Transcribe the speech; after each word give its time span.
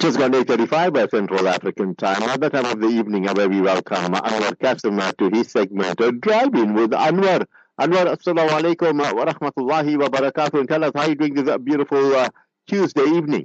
Just 0.00 0.16
gone 0.16 0.32
8.35 0.32 0.94
by 0.94 1.06
Central 1.08 1.46
African 1.46 1.94
time. 1.94 2.22
At 2.22 2.40
the 2.40 2.48
time 2.48 2.64
of 2.64 2.80
the 2.80 2.86
evening 2.86 3.24
where 3.24 3.50
we 3.50 3.60
welcome 3.60 4.14
Anwar 4.14 4.58
Cassim 4.58 4.96
to 4.96 5.28
his 5.30 5.52
segment, 5.52 6.00
uh, 6.00 6.10
Driving 6.12 6.72
with 6.72 6.92
Anwar. 6.92 7.44
Anwar, 7.78 8.06
assalamu 8.16 8.48
alaikum 8.48 8.98
wa 8.98 9.26
rahmatullahi 9.26 9.98
wa 9.98 10.08
barakatuh. 10.08 10.60
And 10.60 10.68
tell 10.70 10.84
us 10.84 10.92
how 10.94 11.04
you're 11.04 11.16
doing 11.16 11.34
this 11.34 11.54
beautiful 11.58 12.16
uh, 12.16 12.30
Tuesday 12.66 13.04
evening. 13.04 13.44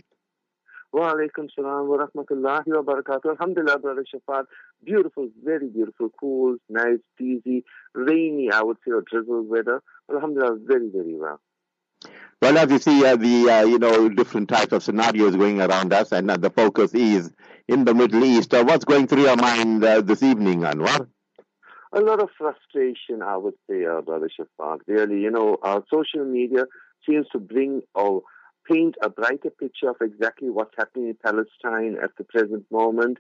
Wa 0.94 1.14
alaikum 1.14 1.50
salam 1.54 1.90
wa 1.90 1.98
rahmatullahi 1.98 2.68
wa 2.68 2.84
barakatuh. 2.84 3.32
Alhamdulillah, 3.32 3.80
brother 3.80 4.06
Shaafat. 4.16 4.46
Beautiful, 4.82 5.28
very 5.44 5.68
beautiful, 5.68 6.10
cool, 6.18 6.56
nice, 6.70 7.00
breezy, 7.18 7.66
rainy, 7.94 8.50
I 8.50 8.64
would 8.64 8.78
say, 8.86 8.94
or 8.94 9.02
drizzle 9.02 9.44
weather. 9.44 9.84
Alhamdulillah, 10.10 10.60
very, 10.64 10.88
very 10.88 11.16
well. 11.16 11.42
Well, 12.46 12.60
as 12.60 12.70
you 12.70 12.78
see, 12.78 13.04
uh, 13.04 13.16
the 13.16 13.50
uh, 13.50 13.66
you 13.66 13.80
know 13.80 14.08
different 14.08 14.50
types 14.50 14.72
of 14.72 14.84
scenarios 14.84 15.36
going 15.36 15.60
around 15.60 15.92
us, 15.92 16.12
and 16.12 16.30
uh, 16.30 16.38
the 16.38 16.52
focus 16.52 16.94
is 16.94 17.32
in 17.68 17.86
the 17.86 17.96
Middle 17.96 18.24
East. 18.24 18.54
Uh, 18.54 18.64
what's 18.64 18.86
going 18.86 19.08
through 19.08 19.24
your 19.24 19.36
mind 19.36 19.84
uh, 19.84 20.02
this 20.02 20.22
evening, 20.22 20.60
Anwar? 20.60 21.08
A 21.92 22.02
lot 22.02 22.22
of 22.22 22.30
frustration, 22.38 23.24
I 23.24 23.36
would 23.38 23.56
say, 23.68 23.84
uh, 23.86 24.02
Brother 24.02 24.30
Shaafat. 24.30 24.82
Really, 24.86 25.22
you 25.22 25.32
know, 25.32 25.58
our 25.64 25.84
social 25.92 26.24
media 26.24 26.66
seems 27.10 27.26
to 27.32 27.40
bring 27.40 27.82
or 27.96 28.22
paint 28.72 28.94
a 29.02 29.10
brighter 29.10 29.50
picture 29.50 29.90
of 29.90 29.96
exactly 30.00 30.52
what's 30.52 30.76
happening 30.78 31.08
in 31.08 31.18
Palestine 31.26 31.98
at 32.00 32.12
the 32.20 32.26
present 32.26 32.64
moment. 32.70 33.18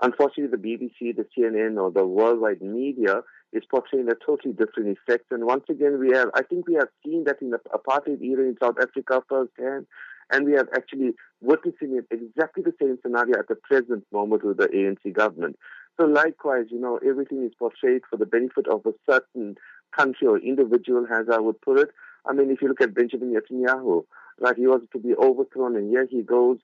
Unfortunately, 0.00 0.56
the 0.56 0.68
BBC, 1.02 1.16
the 1.16 1.26
CNN, 1.36 1.82
or 1.82 1.90
the 1.90 2.06
worldwide 2.06 2.62
media 2.62 3.22
is 3.52 3.64
portraying 3.70 4.08
a 4.08 4.14
totally 4.14 4.52
different 4.52 4.96
effect. 4.98 5.26
And 5.30 5.44
once 5.44 5.64
again, 5.70 5.98
we 5.98 6.14
have, 6.14 6.28
I 6.34 6.42
think 6.42 6.66
we 6.66 6.74
have 6.74 6.88
seen 7.04 7.24
that 7.24 7.40
in 7.40 7.50
the 7.50 7.60
apartheid 7.72 8.20
era 8.22 8.44
in 8.44 8.56
South 8.60 8.76
Africa 8.80 9.22
firsthand, 9.28 9.86
and 10.30 10.44
we 10.44 10.52
have 10.52 10.68
actually 10.74 11.12
witnessing 11.40 11.96
it 11.96 12.06
exactly 12.10 12.62
the 12.62 12.74
same 12.80 12.98
scenario 13.02 13.38
at 13.38 13.48
the 13.48 13.54
present 13.54 14.04
moment 14.12 14.44
with 14.44 14.58
the 14.58 14.68
ANC 14.68 15.12
government. 15.12 15.56
So 15.98 16.06
likewise, 16.06 16.66
you 16.70 16.78
know, 16.78 16.98
everything 16.98 17.44
is 17.44 17.52
portrayed 17.58 18.02
for 18.08 18.16
the 18.16 18.26
benefit 18.26 18.68
of 18.68 18.84
a 18.86 18.92
certain 19.10 19.56
country 19.96 20.26
or 20.26 20.38
individual, 20.38 21.06
as 21.12 21.26
I 21.32 21.38
would 21.38 21.60
put 21.62 21.78
it. 21.78 21.88
I 22.26 22.34
mean, 22.34 22.50
if 22.50 22.60
you 22.60 22.68
look 22.68 22.82
at 22.82 22.94
Benjamin 22.94 23.34
Netanyahu, 23.34 24.04
like 24.38 24.56
he 24.56 24.66
was 24.66 24.82
to 24.92 24.98
be 24.98 25.14
overthrown, 25.14 25.76
and 25.76 25.90
here 25.90 26.06
he 26.08 26.22
goes. 26.22 26.58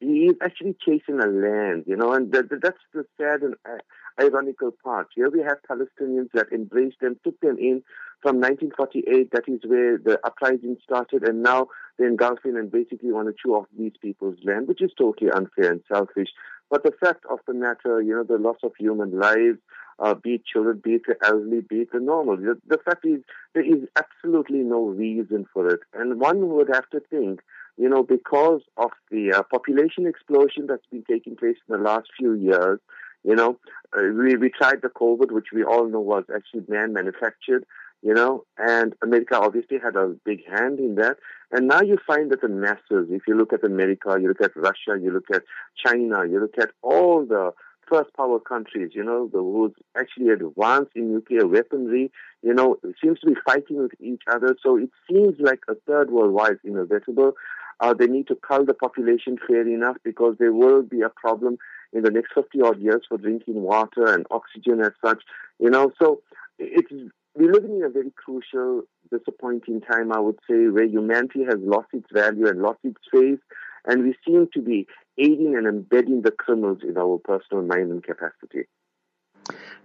He 0.00 0.26
is 0.26 0.36
actually 0.42 0.76
chasing 0.84 1.20
a 1.20 1.26
land, 1.26 1.84
you 1.86 1.96
know, 1.96 2.12
and 2.12 2.32
that, 2.32 2.48
that's 2.62 2.78
the 2.94 3.04
sad 3.18 3.42
and 3.42 3.54
uh, 3.64 3.78
ironical 4.20 4.72
part. 4.84 5.08
Here 5.14 5.30
we 5.30 5.40
have 5.40 5.58
Palestinians 5.68 6.30
that 6.34 6.52
embraced 6.52 7.00
them, 7.00 7.18
took 7.24 7.40
them 7.40 7.56
in 7.58 7.82
from 8.22 8.36
1948. 8.40 9.30
That 9.32 9.48
is 9.48 9.60
where 9.64 9.98
the 9.98 10.18
uprising 10.24 10.76
started, 10.82 11.26
and 11.26 11.42
now 11.42 11.68
they're 11.98 12.08
engulfing 12.08 12.56
and 12.56 12.70
basically 12.70 13.12
want 13.12 13.28
to 13.28 13.34
chew 13.40 13.54
off 13.54 13.66
these 13.78 13.92
people's 14.00 14.38
land, 14.44 14.68
which 14.68 14.82
is 14.82 14.92
totally 14.96 15.30
unfair 15.30 15.72
and 15.72 15.82
selfish. 15.90 16.28
But 16.70 16.84
the 16.84 16.92
fact 17.00 17.24
of 17.28 17.40
the 17.46 17.54
matter, 17.54 18.00
you 18.00 18.14
know, 18.14 18.22
the 18.22 18.38
loss 18.38 18.58
of 18.62 18.72
human 18.78 19.18
lives, 19.18 19.58
uh, 19.98 20.14
be 20.14 20.34
it 20.34 20.46
children, 20.46 20.80
be 20.82 20.94
it 20.94 21.02
the 21.06 21.16
elderly, 21.26 21.60
be 21.60 21.82
it 21.82 21.92
the 21.92 22.00
normal. 22.00 22.36
The, 22.36 22.58
the 22.66 22.78
fact 22.78 23.04
is, 23.04 23.20
there 23.54 23.64
is 23.64 23.86
absolutely 23.96 24.60
no 24.60 24.84
reason 24.84 25.46
for 25.52 25.68
it. 25.68 25.80
And 25.92 26.20
one 26.20 26.48
would 26.48 26.68
have 26.72 26.88
to 26.90 27.00
think, 27.10 27.40
you 27.76 27.88
know, 27.88 28.02
because 28.02 28.60
of 28.76 28.90
the 29.10 29.32
uh, 29.32 29.42
population 29.44 30.06
explosion 30.06 30.66
that's 30.66 30.86
been 30.90 31.04
taking 31.08 31.36
place 31.36 31.56
in 31.68 31.76
the 31.76 31.82
last 31.82 32.08
few 32.18 32.34
years, 32.34 32.78
you 33.24 33.34
know, 33.34 33.58
uh, 33.96 34.02
we, 34.16 34.36
we 34.36 34.50
tried 34.50 34.82
the 34.82 34.88
COVID, 34.88 35.30
which 35.30 35.48
we 35.52 35.64
all 35.64 35.88
know 35.88 36.00
was 36.00 36.24
actually 36.34 36.64
man 36.68 36.92
manufactured, 36.92 37.64
you 38.02 38.14
know, 38.14 38.44
and 38.56 38.94
America 39.02 39.38
obviously 39.38 39.78
had 39.78 39.96
a 39.96 40.14
big 40.24 40.40
hand 40.48 40.78
in 40.78 40.94
that. 40.96 41.16
And 41.50 41.68
now 41.68 41.82
you 41.82 41.98
find 42.06 42.30
that 42.30 42.40
the 42.40 42.48
masses, 42.48 43.08
if 43.10 43.22
you 43.26 43.36
look 43.36 43.52
at 43.52 43.64
America, 43.64 44.16
you 44.20 44.28
look 44.28 44.40
at 44.40 44.56
Russia, 44.56 44.98
you 45.00 45.10
look 45.12 45.30
at 45.32 45.42
China, 45.84 46.24
you 46.26 46.40
look 46.40 46.56
at 46.58 46.70
all 46.82 47.26
the 47.26 47.52
first 47.90 48.14
power 48.16 48.38
countries, 48.38 48.92
you 48.94 49.02
know, 49.02 49.28
the 49.32 49.38
who's 49.38 49.72
actually 49.98 50.28
advanced 50.28 50.92
in 50.94 51.12
nuclear 51.12 51.46
weaponry, 51.46 52.10
you 52.42 52.54
know, 52.54 52.76
seems 53.02 53.18
to 53.20 53.26
be 53.26 53.34
fighting 53.44 53.82
with 53.82 53.92
each 54.00 54.22
other. 54.32 54.56
So 54.62 54.76
it 54.76 54.90
seems 55.10 55.34
like 55.38 55.60
a 55.68 55.74
third 55.86 56.10
world 56.10 56.32
war 56.32 56.52
is 56.52 56.58
inevitable. 56.64 57.32
Uh, 57.80 57.94
they 57.94 58.06
need 58.06 58.28
to 58.28 58.36
cull 58.36 58.64
the 58.64 58.74
population 58.74 59.38
fair 59.46 59.66
enough 59.66 59.96
because 60.04 60.36
there 60.38 60.52
will 60.52 60.82
be 60.82 61.00
a 61.00 61.08
problem 61.08 61.56
in 61.92 62.02
the 62.02 62.10
next 62.10 62.32
50 62.34 62.60
odd 62.62 62.80
years 62.80 63.02
for 63.08 63.18
drinking 63.18 63.62
water 63.62 64.06
and 64.06 64.26
oxygen 64.30 64.80
as 64.80 64.92
such, 65.04 65.22
you 65.58 65.70
know. 65.70 65.90
So 66.00 66.22
it's, 66.58 66.92
we're 67.34 67.52
living 67.52 67.76
in 67.76 67.84
a 67.84 67.88
very 67.88 68.12
crucial, 68.16 68.82
disappointing 69.10 69.80
time, 69.80 70.12
I 70.12 70.20
would 70.20 70.38
say, 70.48 70.68
where 70.68 70.84
humanity 70.84 71.44
has 71.44 71.56
lost 71.58 71.88
its 71.92 72.06
value 72.12 72.46
and 72.46 72.60
lost 72.60 72.80
its 72.84 73.00
faith. 73.10 73.40
And 73.86 74.02
we 74.02 74.14
seem 74.26 74.48
to 74.54 74.62
be 74.62 74.86
aiding 75.18 75.56
and 75.56 75.66
embedding 75.66 76.22
the 76.22 76.30
criminals 76.30 76.80
in 76.82 76.96
our 76.96 77.18
personal 77.18 77.64
mind 77.64 77.90
and 77.90 78.02
capacity. 78.02 78.66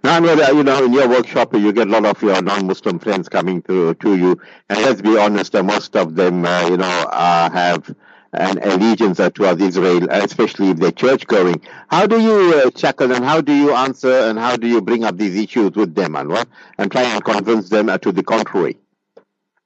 Now, 0.04 0.20
you 0.24 0.64
know, 0.64 0.86
in 0.86 0.94
your 0.94 1.08
workshop, 1.08 1.56
you 1.56 1.74
get 1.74 1.88
a 1.88 1.90
lot 1.90 2.06
of 2.06 2.22
your 2.22 2.40
non-Muslim 2.42 3.00
friends 3.00 3.28
coming 3.28 3.62
to 3.64 3.96
to 3.96 4.16
you, 4.16 4.40
and 4.70 4.80
let's 4.82 5.02
be 5.02 5.18
honest, 5.18 5.54
most 5.54 5.96
of 5.96 6.16
them, 6.16 6.46
uh, 6.46 6.68
you 6.70 6.78
know, 6.78 6.86
uh, 7.12 7.50
have 7.50 7.96
an 8.34 8.60
allegiance 8.62 9.20
towards 9.34 9.62
Israel, 9.62 10.08
especially 10.12 10.70
if 10.70 10.78
they're 10.78 10.92
church 10.92 11.26
going. 11.26 11.62
How 11.88 12.06
do 12.06 12.20
you 12.22 12.62
uh, 12.66 12.70
tackle 12.70 13.12
and 13.14 13.24
how 13.24 13.42
do 13.42 13.54
you 13.54 13.74
answer 13.74 14.12
and 14.12 14.38
how 14.38 14.58
do 14.58 14.68
you 14.68 14.82
bring 14.82 15.04
up 15.06 15.18
these 15.18 15.36
issues 15.36 15.72
with 15.72 15.96
them, 15.96 16.14
Anwar, 16.14 16.46
and 16.78 16.92
try 16.92 17.04
and 17.04 17.24
convince 17.24 17.70
them 17.70 17.88
to 17.88 18.12
the 18.12 18.24
contrary? 18.24 18.78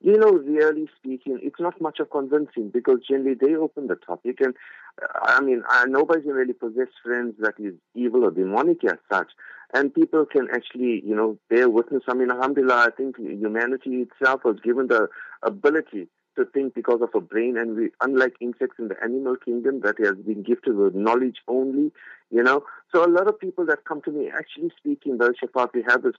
You 0.02 0.18
know, 0.18 0.32
really 0.32 0.88
speaking, 0.98 1.40
it's 1.42 1.60
not 1.60 1.82
much 1.82 2.00
of 2.00 2.10
convincing 2.10 2.70
because 2.70 3.00
generally 3.06 3.36
they 3.36 3.56
open 3.56 3.88
the 3.88 3.96
topic, 3.96 4.40
and 4.40 4.56
I 5.22 5.42
mean, 5.42 5.62
uh, 5.70 5.86
nobody's 5.90 6.26
really 6.26 6.54
possess 6.54 6.88
friends 7.04 7.36
that 7.40 7.56
is 7.60 7.74
evil 7.96 8.24
or 8.24 8.32
demonic 8.32 8.84
as 8.86 8.98
such, 9.12 9.28
and 9.74 9.94
people 9.94 10.26
can 10.26 10.48
actually, 10.54 11.04
you 11.06 11.14
know, 11.14 11.38
bear 11.50 11.70
witness. 11.70 12.04
I 12.08 12.14
mean, 12.14 12.32
Alhamdulillah, 12.32 12.88
I 12.88 12.90
think 12.96 13.18
humanity 13.18 14.08
itself 14.08 14.46
was 14.46 14.58
given 14.64 14.88
the 14.88 15.10
ability 15.44 16.08
to 16.38 16.46
think 16.46 16.76
because 16.76 17.02
of 17.02 17.10
a 17.14 17.20
brain, 17.20 17.58
and 17.58 17.76
we, 17.76 17.90
unlike 18.02 18.36
insects 18.40 18.78
in 18.80 18.88
the 18.88 18.96
animal 19.04 19.36
kingdom 19.36 19.82
that 19.82 19.96
has 20.00 20.16
been 20.16 20.44
gifted 20.44 20.78
with 20.78 20.96
knowledge 20.96 21.40
only, 21.50 21.92
you 22.32 22.44
know. 22.44 22.64
So 22.92 23.06
a 23.06 23.08
lot 23.08 23.28
of 23.28 23.40
people 23.40 23.66
that 23.68 23.86
come 23.86 24.02
to 24.04 24.12
me, 24.12 24.30
actually 24.36 24.72
speaking, 24.78 25.18
Bel 25.18 25.32
Shaafat, 25.32 25.74
we 25.74 25.84
have 25.88 26.02
this 26.02 26.16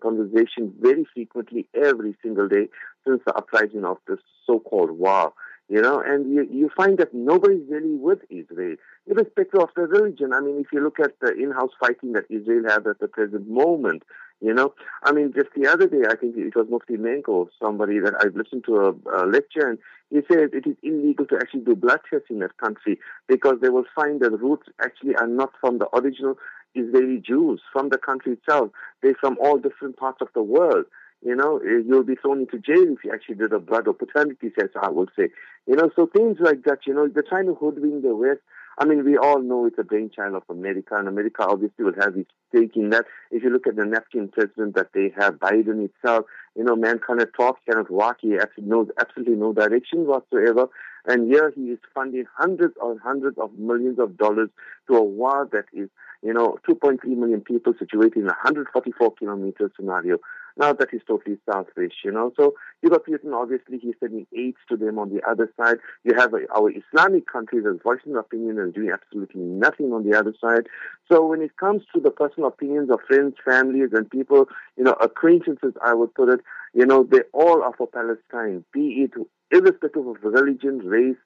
conversation 0.00 0.74
very 0.80 1.06
frequently 1.14 1.68
every 1.74 2.16
single 2.22 2.48
day 2.48 2.68
since 3.06 3.20
the 3.24 3.34
uprising 3.34 3.84
of 3.84 3.98
this 4.06 4.18
so-called 4.46 4.90
war 4.90 5.32
you 5.68 5.82
know, 5.82 6.00
and 6.00 6.32
you, 6.32 6.48
you 6.50 6.70
find 6.74 6.96
that 6.98 7.12
nobody's 7.12 7.68
really 7.68 7.94
with 7.94 8.20
Israel, 8.30 8.76
irrespective 9.06 9.60
of 9.60 9.68
the 9.76 9.82
religion. 9.82 10.32
I 10.32 10.40
mean, 10.40 10.58
if 10.58 10.68
you 10.72 10.82
look 10.82 10.98
at 10.98 11.20
the 11.20 11.34
in-house 11.34 11.72
fighting 11.78 12.12
that 12.12 12.24
Israel 12.30 12.64
has 12.68 12.86
at 12.88 13.00
the 13.00 13.08
present 13.08 13.48
moment, 13.48 14.02
you 14.40 14.54
know, 14.54 14.72
I 15.02 15.12
mean, 15.12 15.32
just 15.34 15.48
the 15.56 15.68
other 15.68 15.88
day, 15.88 16.02
I 16.08 16.14
think 16.14 16.36
it 16.36 16.54
was 16.54 16.68
Mufti 16.70 16.96
Menko, 16.96 17.48
somebody 17.60 17.98
that 17.98 18.14
I've 18.20 18.36
listened 18.36 18.64
to 18.66 18.76
a, 18.76 18.90
a 19.22 19.26
lecture, 19.26 19.68
and 19.68 19.78
he 20.10 20.20
said 20.30 20.50
it 20.52 20.66
is 20.66 20.76
illegal 20.82 21.26
to 21.26 21.36
actually 21.36 21.60
do 21.60 21.74
blood 21.74 22.00
tests 22.08 22.28
in 22.30 22.38
that 22.38 22.56
country 22.56 22.98
because 23.26 23.56
they 23.60 23.68
will 23.68 23.84
find 23.96 24.20
that 24.20 24.30
the 24.30 24.36
roots 24.36 24.68
actually 24.80 25.16
are 25.16 25.26
not 25.26 25.50
from 25.60 25.78
the 25.78 25.88
original 25.94 26.36
Israeli 26.74 27.18
Jews, 27.18 27.60
from 27.72 27.88
the 27.88 27.98
country 27.98 28.32
itself. 28.32 28.70
They're 29.02 29.16
from 29.20 29.36
all 29.42 29.58
different 29.58 29.96
parts 29.96 30.18
of 30.20 30.28
the 30.34 30.42
world. 30.42 30.84
You 31.24 31.34
know, 31.34 31.58
eh, 31.58 31.82
you'll 31.84 32.04
be 32.04 32.14
thrown 32.14 32.40
into 32.40 32.58
jail 32.58 32.92
if 32.92 33.04
you 33.04 33.12
actually 33.12 33.36
did 33.36 33.52
a 33.52 33.58
blood 33.58 33.88
or 33.88 33.94
paternity 33.94 34.50
test, 34.50 34.70
I 34.80 34.88
would 34.88 35.10
say. 35.18 35.30
You 35.66 35.74
know, 35.74 35.90
so 35.96 36.06
things 36.06 36.36
like 36.40 36.62
that, 36.64 36.86
you 36.86 36.94
know, 36.94 37.08
they're 37.08 37.24
trying 37.28 37.46
to 37.46 37.54
hoodwink 37.54 38.02
the 38.02 38.14
West 38.14 38.40
I 38.80 38.84
mean, 38.84 39.04
we 39.04 39.18
all 39.18 39.42
know 39.42 39.66
it's 39.66 39.78
a 39.78 39.82
brainchild 39.82 40.36
of 40.36 40.44
America, 40.48 40.94
and 40.94 41.08
America 41.08 41.44
obviously 41.44 41.84
will 41.84 42.00
have 42.00 42.16
its 42.16 42.30
stake 42.48 42.76
in 42.76 42.90
that. 42.90 43.06
If 43.32 43.42
you 43.42 43.50
look 43.50 43.66
at 43.66 43.74
the 43.74 43.84
napkin 43.84 44.28
president 44.28 44.76
that 44.76 44.90
they 44.94 45.12
have, 45.18 45.34
Biden 45.34 45.84
itself, 45.84 46.26
you 46.54 46.62
know, 46.62 46.76
man 46.76 47.00
cannot 47.04 47.28
talk, 47.36 47.58
cannot 47.68 47.90
walk. 47.90 48.18
He 48.20 48.36
absolutely 48.36 48.70
knows 48.70 48.88
absolutely 49.00 49.34
no 49.34 49.52
direction 49.52 50.06
whatsoever. 50.06 50.68
And 51.06 51.28
here 51.28 51.52
he 51.56 51.62
is 51.72 51.78
funding 51.92 52.26
hundreds 52.36 52.74
or 52.80 52.96
hundreds 53.02 53.36
of 53.38 53.52
millions 53.58 53.98
of 53.98 54.16
dollars 54.16 54.50
to 54.88 54.96
a 54.96 55.02
war 55.02 55.48
that 55.50 55.64
is, 55.72 55.88
you 56.22 56.32
know, 56.32 56.58
2.3 56.68 57.02
million 57.04 57.40
people 57.40 57.74
situated 57.78 58.18
in 58.18 58.24
a 58.24 58.36
144 58.44 59.14
kilometer 59.14 59.72
scenario. 59.74 60.18
Now 60.58 60.72
that 60.72 60.92
is 60.92 61.02
totally 61.06 61.38
selfish, 61.50 61.94
you 62.04 62.10
know. 62.10 62.32
So 62.36 62.54
you 62.82 62.90
got 62.90 63.06
Putin, 63.06 63.32
obviously, 63.32 63.78
he's 63.78 63.94
sending 64.00 64.26
aids 64.36 64.58
to 64.68 64.76
them 64.76 64.98
on 64.98 65.14
the 65.14 65.22
other 65.28 65.52
side. 65.56 65.76
You 66.04 66.14
have 66.16 66.34
uh, 66.34 66.38
our 66.54 66.70
Islamic 66.70 67.26
countries 67.26 67.64
as 67.64 67.78
voicing 67.82 68.16
opinion 68.16 68.58
and 68.58 68.74
doing 68.74 68.90
absolutely 68.92 69.40
nothing 69.40 69.92
on 69.92 70.08
the 70.08 70.18
other 70.18 70.34
side. 70.40 70.66
So 71.10 71.24
when 71.24 71.42
it 71.42 71.56
comes 71.56 71.82
to 71.94 72.00
the 72.00 72.10
personal 72.10 72.48
opinions 72.48 72.90
of 72.90 72.98
friends, 73.06 73.36
families, 73.44 73.90
and 73.92 74.10
people, 74.10 74.48
you 74.76 74.84
know, 74.84 74.96
acquaintances, 75.00 75.74
I 75.82 75.94
would 75.94 76.12
put 76.14 76.28
it, 76.28 76.40
you 76.74 76.84
know, 76.84 77.04
they 77.04 77.20
all 77.32 77.62
are 77.62 77.72
for 77.76 77.86
Palestine, 77.86 78.64
be 78.72 79.06
it 79.06 79.12
irrespective 79.50 80.06
of 80.06 80.16
religion, 80.22 80.78
race, 80.78 81.16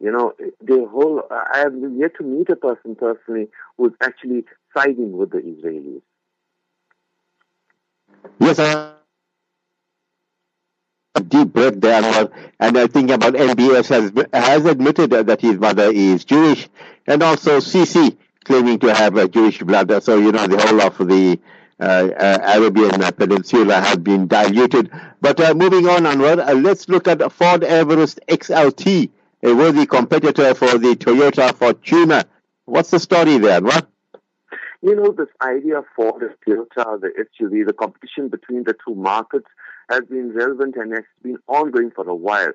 you 0.00 0.10
know, 0.10 0.32
the 0.60 0.86
whole, 0.90 1.22
I 1.30 1.58
have 1.58 1.74
yet 1.96 2.12
to 2.18 2.24
meet 2.24 2.48
a 2.48 2.56
person 2.56 2.96
personally 2.96 3.48
who's 3.76 3.92
actually 4.02 4.44
siding 4.76 5.12
with 5.16 5.30
the 5.30 5.38
Israelis. 5.38 6.02
Yes, 8.38 8.58
I 8.58 8.94
deep 11.28 11.52
breath 11.52 11.80
there, 11.80 12.28
and 12.60 12.78
I 12.78 12.86
think 12.86 13.10
about 13.10 13.34
MBS 13.34 13.88
has 13.88 14.12
has 14.32 14.64
admitted 14.64 15.10
that 15.10 15.40
his 15.40 15.58
mother 15.58 15.90
is 15.90 16.24
Jewish, 16.24 16.68
and 17.06 17.22
also 17.22 17.58
Sisi 17.58 18.16
claiming 18.44 18.78
to 18.80 18.94
have 18.94 19.16
a 19.16 19.28
Jewish 19.28 19.58
blood. 19.62 20.02
So 20.02 20.18
you 20.18 20.32
know 20.32 20.46
the 20.46 20.58
whole 20.58 20.80
of 20.80 20.98
the 20.98 21.38
uh, 21.80 21.82
uh, 21.84 22.38
Arabian 22.56 23.00
Peninsula 23.12 23.80
has 23.80 23.96
been 23.98 24.26
diluted. 24.26 24.90
But 25.20 25.40
uh, 25.40 25.54
moving 25.54 25.88
on 25.88 26.06
onward, 26.06 26.38
let's 26.62 26.88
look 26.88 27.08
at 27.08 27.32
Ford 27.32 27.64
Everest 27.64 28.20
XLT, 28.28 29.10
a 29.42 29.52
worthy 29.54 29.86
competitor 29.86 30.54
for 30.54 30.78
the 30.78 30.94
Toyota 30.96 31.52
Fortuner. 31.52 32.24
What's 32.66 32.90
the 32.90 33.00
story 33.00 33.38
there, 33.38 33.60
what? 33.60 33.88
You 34.82 34.96
know, 34.96 35.12
this 35.12 35.28
idea 35.42 35.82
Ford 35.94 36.22
and 36.22 36.34
Toyota, 36.46 37.00
the 37.00 37.10
SUV, 37.18 37.66
the 37.66 37.74
competition 37.74 38.28
between 38.28 38.64
the 38.64 38.74
two 38.86 38.94
markets 38.94 39.48
has 39.90 40.02
been 40.08 40.32
relevant 40.32 40.76
and 40.76 40.92
has 40.94 41.04
been 41.22 41.36
ongoing 41.48 41.90
for 41.90 42.08
a 42.08 42.14
while. 42.14 42.52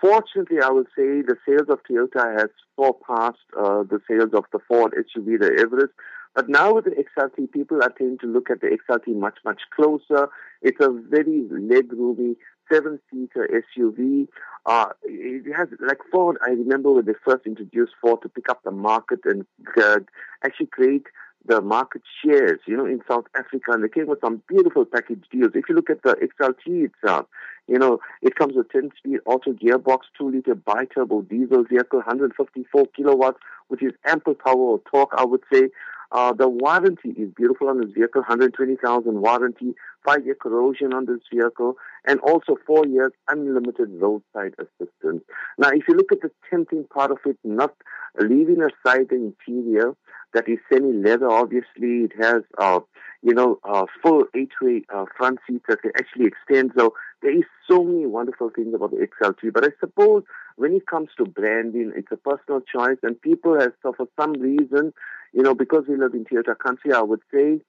Fortunately, 0.00 0.58
I 0.62 0.70
would 0.70 0.86
say 0.96 1.22
the 1.22 1.36
sales 1.46 1.68
of 1.68 1.80
Toyota 1.82 2.38
has 2.38 2.50
surpassed 2.78 3.38
uh, 3.58 3.82
the 3.82 4.00
sales 4.08 4.30
of 4.34 4.44
the 4.52 4.60
Ford 4.68 4.92
SUV, 4.92 5.40
the 5.40 5.50
Everest. 5.58 5.94
But 6.34 6.48
now 6.48 6.74
with 6.74 6.84
the 6.84 6.90
XLT, 6.90 7.50
people 7.52 7.82
are 7.82 7.90
tending 7.96 8.18
to 8.18 8.26
look 8.26 8.50
at 8.50 8.60
the 8.60 8.76
XLT 8.88 9.14
much, 9.16 9.38
much 9.44 9.62
closer. 9.74 10.28
It's 10.62 10.80
a 10.80 10.90
very 10.90 11.46
leg-roomy 11.50 12.36
seven-seater 12.72 13.62
SUV. 13.76 14.26
Uh, 14.66 14.88
it 15.04 15.54
has, 15.54 15.68
like 15.80 15.98
Ford, 16.10 16.38
I 16.44 16.50
remember 16.50 16.92
when 16.92 17.04
they 17.04 17.12
first 17.24 17.46
introduced 17.46 17.92
Ford 18.00 18.22
to 18.22 18.28
pick 18.28 18.48
up 18.48 18.62
the 18.64 18.70
market 18.70 19.20
and 19.24 19.44
uh, 19.80 19.98
actually 20.44 20.66
create 20.66 21.06
the 21.46 21.60
market 21.60 22.02
shares, 22.24 22.60
you 22.66 22.76
know, 22.76 22.86
in 22.86 23.00
South 23.08 23.26
Africa, 23.36 23.72
and 23.72 23.84
they 23.84 23.88
came 23.88 24.06
with 24.06 24.20
some 24.20 24.42
beautiful 24.48 24.84
package 24.84 25.24
deals. 25.30 25.52
If 25.54 25.68
you 25.68 25.74
look 25.74 25.90
at 25.90 26.02
the 26.02 26.16
XLT 26.16 26.90
itself, 26.90 27.26
you 27.68 27.78
know, 27.78 27.98
it 28.22 28.36
comes 28.36 28.54
with 28.54 28.68
10-speed 28.68 29.20
auto 29.26 29.52
gearbox, 29.52 30.00
2-liter 30.20 30.54
bi-turbo 30.54 31.22
diesel 31.22 31.64
vehicle, 31.64 31.98
154 32.00 32.86
kilowatts, 32.96 33.38
which 33.68 33.82
is 33.82 33.92
ample 34.06 34.34
power 34.34 34.54
or 34.54 34.80
torque, 34.90 35.12
I 35.16 35.24
would 35.24 35.42
say. 35.52 35.68
Uh, 36.12 36.32
the 36.32 36.48
warranty 36.48 37.10
is 37.10 37.30
beautiful 37.36 37.68
on 37.68 37.80
this 37.80 37.92
vehicle, 37.92 38.22
120,000 38.22 39.20
warranty, 39.20 39.74
five-year 40.04 40.36
corrosion 40.40 40.92
on 40.92 41.06
this 41.06 41.20
vehicle, 41.32 41.76
and 42.06 42.20
also 42.20 42.56
four 42.66 42.86
years 42.86 43.12
unlimited 43.28 43.88
roadside 44.00 44.54
assistance. 44.58 45.22
Now, 45.58 45.70
if 45.70 45.88
you 45.88 45.94
look 45.94 46.12
at 46.12 46.20
the 46.20 46.30
tempting 46.50 46.84
part 46.84 47.10
of 47.10 47.18
it, 47.24 47.38
not 47.42 47.74
leaving 48.20 48.60
aside 48.60 49.08
the 49.08 49.16
interior, 49.16 49.94
that 50.34 50.48
is 50.48 50.58
semi-leather, 50.70 51.30
obviously, 51.30 52.04
it 52.04 52.12
has, 52.20 52.42
uh, 52.58 52.80
you 53.22 53.32
know, 53.32 53.58
uh, 53.64 53.86
full 54.02 54.24
eight-way 54.34 54.82
uh, 54.92 55.04
front 55.16 55.38
seats 55.48 55.64
that 55.68 55.80
can 55.80 55.92
actually 55.96 56.26
extend. 56.26 56.72
So 56.76 56.94
there 57.22 57.36
is 57.36 57.44
so 57.70 57.84
many 57.84 58.04
wonderful 58.06 58.50
things 58.50 58.74
about 58.74 58.90
the 58.90 58.96
XLT. 58.96 59.52
But 59.52 59.64
I 59.64 59.68
suppose 59.80 60.24
when 60.56 60.72
it 60.74 60.86
comes 60.86 61.10
to 61.18 61.24
branding, 61.24 61.92
it's 61.96 62.10
a 62.10 62.16
personal 62.16 62.60
choice, 62.60 62.98
and 63.02 63.20
people 63.20 63.58
have, 63.58 63.72
so 63.82 63.92
for 63.96 64.06
some 64.20 64.32
reason, 64.34 64.92
you 65.34 65.42
know, 65.42 65.54
because 65.54 65.84
we 65.88 65.96
live 65.96 66.14
in 66.14 66.24
Toyota 66.24 66.56
country, 66.56 66.92
I 66.92 67.02
would 67.02 67.20
say, 67.32 67.60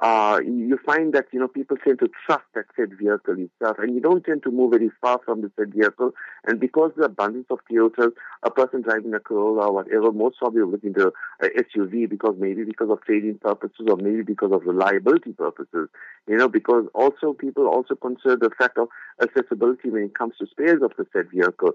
uh, 0.00 0.40
you 0.44 0.78
find 0.84 1.12
that, 1.14 1.26
you 1.32 1.38
know, 1.38 1.46
people 1.46 1.76
tend 1.76 2.00
to 2.00 2.10
trust 2.26 2.44
that 2.54 2.64
said 2.76 2.90
vehicle 2.98 3.36
itself, 3.38 3.76
and 3.78 3.94
you 3.94 4.00
don't 4.00 4.24
tend 4.24 4.42
to 4.42 4.50
move 4.50 4.72
very 4.72 4.90
far 5.00 5.20
from 5.24 5.40
the 5.40 5.50
said 5.56 5.72
vehicle. 5.72 6.12
And 6.44 6.58
because 6.58 6.90
the 6.96 7.04
abundance 7.04 7.46
of 7.48 7.60
Toyotas, 7.70 8.10
a 8.42 8.50
person 8.50 8.82
driving 8.82 9.14
a 9.14 9.20
Corolla 9.20 9.68
or 9.68 9.74
whatever, 9.74 10.10
most 10.10 10.38
probably 10.38 10.62
will 10.62 10.72
look 10.72 10.84
into 10.84 11.12
a 11.40 11.46
SUV 11.46 12.10
because 12.10 12.34
maybe 12.38 12.64
because 12.64 12.90
of 12.90 13.00
trading 13.02 13.38
purposes 13.38 13.86
or 13.88 13.96
maybe 13.96 14.22
because 14.22 14.50
of 14.52 14.66
reliability 14.66 15.32
purposes, 15.32 15.88
you 16.26 16.36
know, 16.36 16.48
because 16.48 16.86
also 16.94 17.32
people 17.32 17.68
also 17.68 17.94
consider 17.94 18.36
the 18.36 18.50
fact 18.58 18.78
of 18.78 18.88
accessibility 19.22 19.90
when 19.90 20.02
it 20.02 20.18
comes 20.18 20.34
to 20.38 20.46
spares 20.46 20.82
of 20.82 20.92
the 20.98 21.06
said 21.12 21.30
vehicle. 21.30 21.72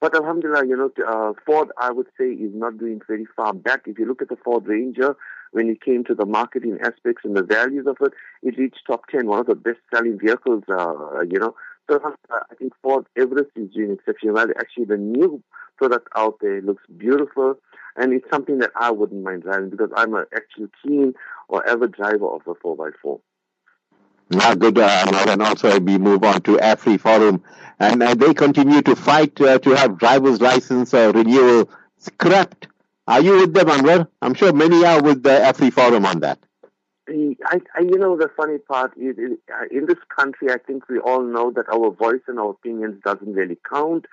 But 0.00 0.14
Alhamdulillah, 0.14 0.66
you 0.66 0.76
know, 0.76 0.90
uh, 1.06 1.32
Ford, 1.46 1.70
I 1.80 1.90
would 1.90 2.08
say, 2.18 2.32
is 2.32 2.52
not 2.52 2.76
doing 2.76 3.00
very 3.06 3.26
far 3.36 3.54
back. 3.54 3.82
If 3.86 3.98
you 3.98 4.04
look 4.04 4.20
at 4.20 4.28
the 4.28 4.36
Ford 4.36 4.66
Ranger, 4.66 5.16
when 5.52 5.68
it 5.68 5.80
came 5.80 6.04
to 6.04 6.14
the 6.14 6.26
marketing 6.26 6.78
aspects 6.82 7.22
and 7.24 7.36
the 7.36 7.42
values 7.42 7.86
of 7.86 7.96
it, 8.00 8.12
it 8.42 8.58
reached 8.58 8.80
top 8.86 9.06
10, 9.08 9.26
one 9.26 9.40
of 9.40 9.46
the 9.46 9.54
best-selling 9.54 10.18
vehicles, 10.18 10.64
uh, 10.68 11.22
you 11.22 11.38
know. 11.38 11.54
So 11.90 12.00
uh, 12.04 12.10
I 12.50 12.54
think 12.54 12.72
Ford 12.82 13.06
Everest 13.16 13.50
is 13.56 13.70
doing 13.72 13.92
exceptionally 13.92 14.34
well. 14.34 14.48
Actually, 14.58 14.86
the 14.86 14.96
new 14.96 15.42
product 15.76 16.08
out 16.16 16.38
there 16.40 16.60
looks 16.62 16.84
beautiful, 16.96 17.58
and 17.96 18.12
it's 18.12 18.28
something 18.30 18.58
that 18.58 18.70
I 18.76 18.90
wouldn't 18.90 19.22
mind 19.22 19.42
driving 19.42 19.70
because 19.70 19.90
I'm 19.96 20.14
an 20.14 20.26
actual 20.34 20.68
keen 20.82 21.14
or 21.48 21.66
ever 21.68 21.88
driver 21.88 22.28
of 22.28 22.42
a 22.46 22.54
4x4. 22.54 23.20
Now, 24.30 24.54
good, 24.54 24.78
uh, 24.78 25.24
and 25.28 25.42
also 25.42 25.78
we 25.78 25.98
move 25.98 26.24
on 26.24 26.40
to 26.42 26.56
AfriForum, 26.56 27.42
and 27.78 28.02
uh, 28.02 28.14
they 28.14 28.32
continue 28.32 28.80
to 28.82 28.96
fight 28.96 29.38
uh, 29.40 29.58
to 29.58 29.70
have 29.70 29.98
driver's 29.98 30.40
license 30.40 30.94
uh, 30.94 31.12
renewal 31.14 31.68
scrapped. 31.98 32.68
Are 33.08 33.20
you 33.20 33.40
with 33.40 33.54
them, 33.54 33.66
Anwar? 33.66 34.08
I'm 34.20 34.34
sure 34.34 34.52
many 34.52 34.84
are 34.84 35.02
with 35.02 35.22
the 35.22 35.30
AfriForum 35.30 36.06
on 36.06 36.20
that. 36.20 36.38
I, 37.08 37.60
I, 37.74 37.80
you 37.80 37.98
know, 37.98 38.16
the 38.16 38.30
funny 38.36 38.58
part 38.58 38.92
is, 38.96 39.16
uh, 39.18 39.64
in 39.70 39.86
this 39.86 39.98
country, 40.16 40.50
I 40.50 40.58
think 40.58 40.88
we 40.88 40.98
all 40.98 41.22
know 41.22 41.50
that 41.50 41.68
our 41.68 41.90
voice 41.90 42.22
and 42.28 42.38
our 42.38 42.50
opinions 42.50 43.02
doesn't 43.04 43.32
really 43.32 43.58
count. 43.68 44.06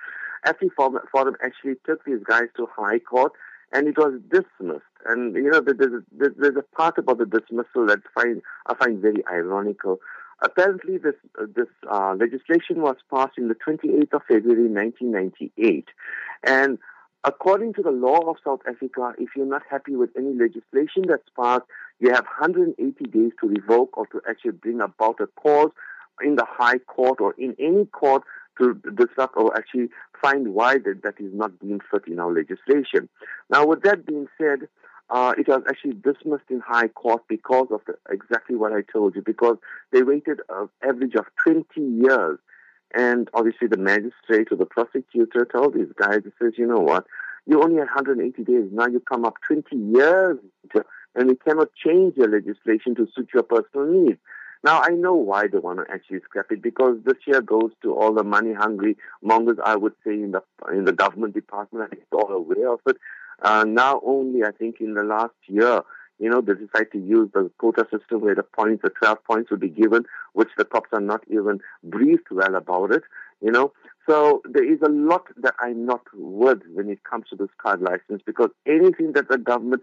AfriForum 0.44 1.34
actually 1.44 1.76
took 1.86 2.04
these 2.04 2.22
guys 2.26 2.48
to 2.56 2.66
High 2.74 2.98
Court, 2.98 3.32
and 3.72 3.86
it 3.86 3.96
was 3.96 4.20
dismissed. 4.28 4.82
And 5.06 5.36
you 5.36 5.50
know, 5.50 5.60
there's, 5.60 6.02
there's, 6.10 6.34
there's 6.36 6.56
a 6.56 6.76
part 6.76 6.98
about 6.98 7.18
the 7.18 7.26
dismissal 7.26 7.86
that 7.86 8.00
find, 8.14 8.42
I 8.66 8.74
find 8.74 9.00
very 9.00 9.24
ironical. 9.30 10.00
Apparently, 10.42 10.96
this 10.96 11.14
uh, 11.40 11.44
this 11.54 11.68
uh, 11.90 12.14
legislation 12.18 12.80
was 12.80 12.96
passed 13.12 13.36
in 13.36 13.48
the 13.48 13.54
28th 13.54 14.14
of 14.14 14.22
February 14.26 14.68
1998, 14.68 15.84
and 16.44 16.78
according 17.24 17.74
to 17.74 17.82
the 17.82 17.90
law 17.90 18.30
of 18.30 18.36
South 18.44 18.60
Africa, 18.68 19.14
if 19.18 19.30
you're 19.36 19.46
not 19.46 19.62
happy 19.70 19.96
with 19.96 20.10
any 20.16 20.32
legislation 20.32 21.04
that's 21.06 21.28
passed, 21.36 21.64
you 21.98 22.10
have 22.10 22.24
180 22.24 23.04
days 23.04 23.32
to 23.40 23.48
revoke 23.48 23.96
or 23.96 24.06
to 24.06 24.20
actually 24.28 24.52
bring 24.52 24.80
about 24.80 25.20
a 25.20 25.26
cause 25.26 25.70
in 26.22 26.36
the 26.36 26.46
High 26.48 26.78
Court 26.78 27.20
or 27.20 27.34
in 27.38 27.54
any 27.58 27.84
court 27.86 28.22
to 28.58 28.74
disrupt 28.94 29.36
or 29.36 29.56
actually 29.56 29.88
find 30.20 30.54
why 30.54 30.78
that, 30.78 31.00
that 31.02 31.14
is 31.18 31.32
not 31.32 31.58
being 31.60 31.80
fit 31.90 32.06
in 32.06 32.18
our 32.18 32.32
legislation. 32.32 33.08
Now, 33.48 33.66
with 33.66 33.82
that 33.82 34.06
being 34.06 34.26
said, 34.38 34.68
uh, 35.08 35.34
it 35.36 35.48
was 35.48 35.62
actually 35.68 35.94
dismissed 35.94 36.50
in 36.50 36.60
High 36.60 36.88
Court 36.88 37.22
because 37.28 37.66
of 37.70 37.80
the, 37.86 37.94
exactly 38.10 38.56
what 38.56 38.72
I 38.72 38.82
told 38.82 39.16
you, 39.16 39.22
because 39.22 39.56
they 39.92 40.02
waited 40.02 40.40
an 40.48 40.68
average 40.82 41.14
of 41.16 41.26
20 41.42 41.64
years. 41.80 42.38
And 42.94 43.28
obviously 43.34 43.68
the 43.68 43.76
magistrate 43.76 44.48
or 44.50 44.56
the 44.56 44.66
prosecutor 44.66 45.46
told 45.50 45.74
these 45.74 45.92
guys, 45.96 46.20
he 46.24 46.30
says, 46.40 46.54
you 46.56 46.66
know 46.66 46.80
what, 46.80 47.04
you 47.46 47.62
only 47.62 47.76
had 47.76 47.86
180 47.86 48.42
days, 48.44 48.68
now 48.72 48.86
you 48.86 49.00
come 49.00 49.24
up 49.24 49.34
20 49.46 49.76
years 49.76 50.38
and 51.14 51.28
we 51.28 51.36
cannot 51.36 51.68
change 51.74 52.16
your 52.16 52.28
legislation 52.28 52.94
to 52.96 53.08
suit 53.14 53.30
your 53.34 53.42
personal 53.42 53.86
needs. 53.86 54.18
Now 54.62 54.82
I 54.84 54.90
know 54.90 55.14
why 55.14 55.46
they 55.46 55.58
want 55.58 55.78
to 55.78 55.92
actually 55.92 56.20
scrap 56.20 56.46
it 56.50 56.62
because 56.62 56.98
this 57.04 57.16
year 57.26 57.40
goes 57.40 57.70
to 57.82 57.94
all 57.94 58.12
the 58.12 58.24
money 58.24 58.52
hungry 58.52 58.96
mongers. 59.22 59.56
I 59.64 59.76
would 59.76 59.94
say 60.04 60.12
in 60.12 60.32
the 60.32 60.42
in 60.70 60.84
the 60.84 60.92
government 60.92 61.34
department. 61.34 61.86
I 61.86 61.88
think 61.88 62.02
they're 62.10 62.20
all 62.20 62.32
aware 62.32 62.74
of 62.74 62.80
it. 62.86 62.98
Uh, 63.40 63.64
now 63.66 64.02
only 64.04 64.44
I 64.44 64.50
think 64.50 64.76
in 64.80 64.92
the 64.92 65.02
last 65.02 65.32
year, 65.46 65.80
you 66.20 66.28
know, 66.28 66.42
they 66.42 66.52
decide 66.52 66.92
to 66.92 66.98
use 66.98 67.30
the 67.32 67.50
quota 67.58 67.86
system 67.90 68.20
where 68.20 68.34
the 68.34 68.42
points, 68.42 68.82
the 68.82 68.90
12 68.90 69.24
points 69.24 69.50
will 69.50 69.58
be 69.58 69.70
given, 69.70 70.04
which 70.34 70.50
the 70.56 70.64
cops 70.64 70.90
are 70.92 71.00
not 71.00 71.22
even 71.28 71.60
briefed 71.82 72.30
well 72.30 72.54
about 72.54 72.92
it. 72.92 73.02
You 73.40 73.50
know, 73.50 73.72
so 74.08 74.42
there 74.44 74.70
is 74.70 74.80
a 74.82 74.90
lot 74.90 75.24
that 75.38 75.54
I'm 75.60 75.86
not 75.86 76.02
with 76.12 76.60
when 76.74 76.90
it 76.90 77.04
comes 77.04 77.26
to 77.30 77.36
this 77.36 77.48
card 77.56 77.80
license 77.80 78.22
because 78.24 78.50
anything 78.66 79.12
that 79.14 79.28
the 79.30 79.38
government 79.38 79.82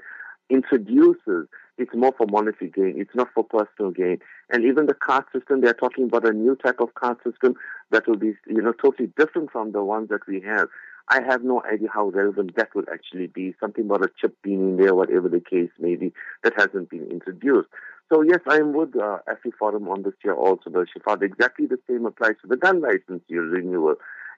introduces, 0.50 1.48
it's 1.78 1.94
more 1.96 2.14
for 2.16 2.28
monetary 2.28 2.70
gain. 2.70 2.94
It's 2.98 3.16
not 3.16 3.30
for 3.34 3.44
personal 3.44 3.92
gain. 3.92 4.20
And 4.50 4.64
even 4.64 4.86
the 4.86 4.94
card 4.94 5.26
system, 5.34 5.62
they're 5.62 5.74
talking 5.74 6.06
about 6.06 6.28
a 6.28 6.34
new 6.34 6.56
type 6.56 6.80
of 6.80 6.94
card 6.94 7.18
system 7.24 7.56
that 7.92 8.08
will 8.08 8.18
be, 8.18 8.34
you 8.48 8.62
know, 8.62 8.74
totally 8.74 9.12
different 9.18 9.52
from 9.52 9.72
the 9.72 9.84
ones 9.84 10.10
that 10.10 10.28
we 10.28 10.42
have. 10.42 10.68
I 11.10 11.22
have 11.24 11.44
no 11.44 11.64
idea 11.64 11.88
how 11.94 12.10
relevant 12.10 12.56
that 12.58 12.76
would 12.76 12.90
actually 12.90 13.28
be. 13.28 13.56
Something 13.60 13.86
about 13.86 14.04
a 14.04 14.10
chip 14.20 14.36
being 14.44 14.72
in 14.72 14.78
there, 14.78 14.94
whatever 14.94 15.30
the 15.30 15.40
case 15.40 15.70
may 15.80 15.96
be, 15.96 16.12
that 16.44 16.54
hasn't 16.58 16.90
been 16.90 17.08
introduced. 17.10 17.70
So 18.12 18.22
yes, 18.22 18.40
I 18.48 18.56
am 18.56 18.74
with 18.74 18.96
uh, 18.96 19.20
Forum 19.58 19.88
on 19.88 20.04
this 20.04 20.14
year 20.24 20.34
also, 20.34 20.70
the 20.70 20.86
Shaafat. 20.86 21.22
Exactly 21.22 21.66
the 21.66 21.80
same 21.90 22.06
applies 22.06 22.36
to 22.42 22.48
the 22.48 22.58
gun 22.58 22.82
license 22.82 23.24
renewal. 23.30 23.96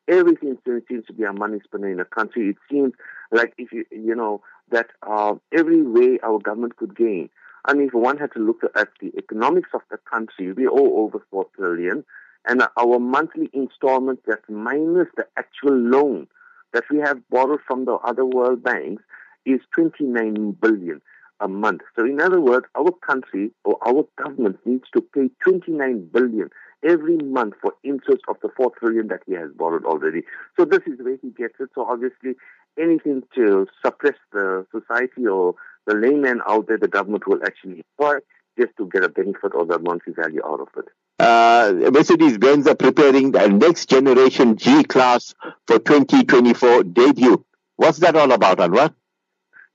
Everything 0.08 0.58
seems 0.66 1.06
to 1.06 1.14
be 1.14 1.24
a 1.24 1.34
money 1.34 1.60
spinner 1.64 1.90
in 1.90 1.98
the 1.98 2.06
country. 2.06 2.50
It 2.50 2.58
seems 2.70 2.94
like 3.32 3.54
if 3.58 3.72
you, 3.72 3.86
you 3.92 4.16
know, 4.16 4.42
that 4.72 4.88
uh, 5.08 5.36
every 5.52 5.84
way 5.84 6.20
our 6.24 6.40
government 6.40 6.78
could 6.78 6.96
gain. 6.96 7.30
I 7.66 7.74
mean, 7.74 7.88
if 7.88 7.94
one 7.94 8.18
had 8.18 8.32
to 8.34 8.40
look 8.40 8.62
at 8.76 8.90
the 9.02 9.12
economics 9.18 9.70
of 9.74 9.82
the 9.92 9.98
country, 9.98 10.52
we 10.52 10.68
owe 10.68 11.04
over 11.04 11.24
4 11.30 11.46
trillion, 11.56 12.04
and 12.48 12.64
our 12.78 13.00
monthly 13.00 13.50
installment 13.54 14.22
that's 14.26 14.50
minus 14.50 15.08
the 15.16 15.28
actual 15.38 15.76
loan 15.76 16.28
that 16.74 16.84
we 16.92 16.98
have 17.00 17.18
borrowed 17.30 17.62
from 17.68 17.86
the 17.86 17.94
other 17.96 18.26
world 18.26 18.64
banks 18.64 19.04
is 19.46 19.60
29 19.76 20.52
billion 20.62 21.02
a 21.40 21.48
month. 21.48 21.82
So 21.96 22.06
in 22.06 22.20
other 22.20 22.42
words, 22.42 22.66
our 22.76 22.92
country 22.92 23.52
or 23.64 23.78
our 23.86 24.06
government 24.22 24.58
needs 24.66 24.86
to 24.94 25.02
pay 25.02 25.30
29 25.44 26.10
billion 26.14 26.50
every 26.84 27.18
month 27.18 27.56
for 27.62 27.74
interest 27.84 28.22
of 28.28 28.38
the 28.42 28.50
four 28.56 28.72
trillion 28.80 29.08
that 29.08 29.22
he 29.26 29.34
has 29.34 29.50
borrowed 29.56 29.86
already. 29.86 30.24
So 30.58 30.66
this 30.66 30.82
is 30.86 31.00
where 31.02 31.18
he 31.22 31.30
gets 31.30 31.56
it. 31.60 31.70
So 31.76 31.86
obviously, 31.86 32.36
anything 32.80 33.24
to 33.36 33.68
suppress 33.84 34.16
the 34.32 34.66
society 34.72 35.28
or 35.28 35.56
the 35.88 35.96
layman 35.96 36.42
out 36.48 36.68
there, 36.68 36.78
the 36.78 36.88
government 36.88 37.28
will 37.28 37.42
actually 37.44 37.84
employ 38.00 38.20
just 38.60 38.76
to 38.78 38.88
get 38.88 39.04
a 39.04 39.10
benefit 39.10 39.54
or 39.54 39.66
the 39.66 39.80
monetary 39.80 40.14
value 40.14 40.42
out 40.46 40.60
of 40.60 40.68
it. 40.78 40.86
Uh, 41.20 41.92
Mercedes 41.92 42.38
Benz 42.38 42.68
are 42.68 42.76
preparing 42.76 43.32
the 43.32 43.48
next 43.48 43.90
generation 43.90 44.58
G 44.58 44.84
Class 44.84 45.34
for 45.68 45.80
2024 45.80 46.84
debut. 46.84 47.44
What's 47.76 48.00
that 48.00 48.16
all 48.16 48.32
about, 48.32 48.58
Anwar? 48.58 48.94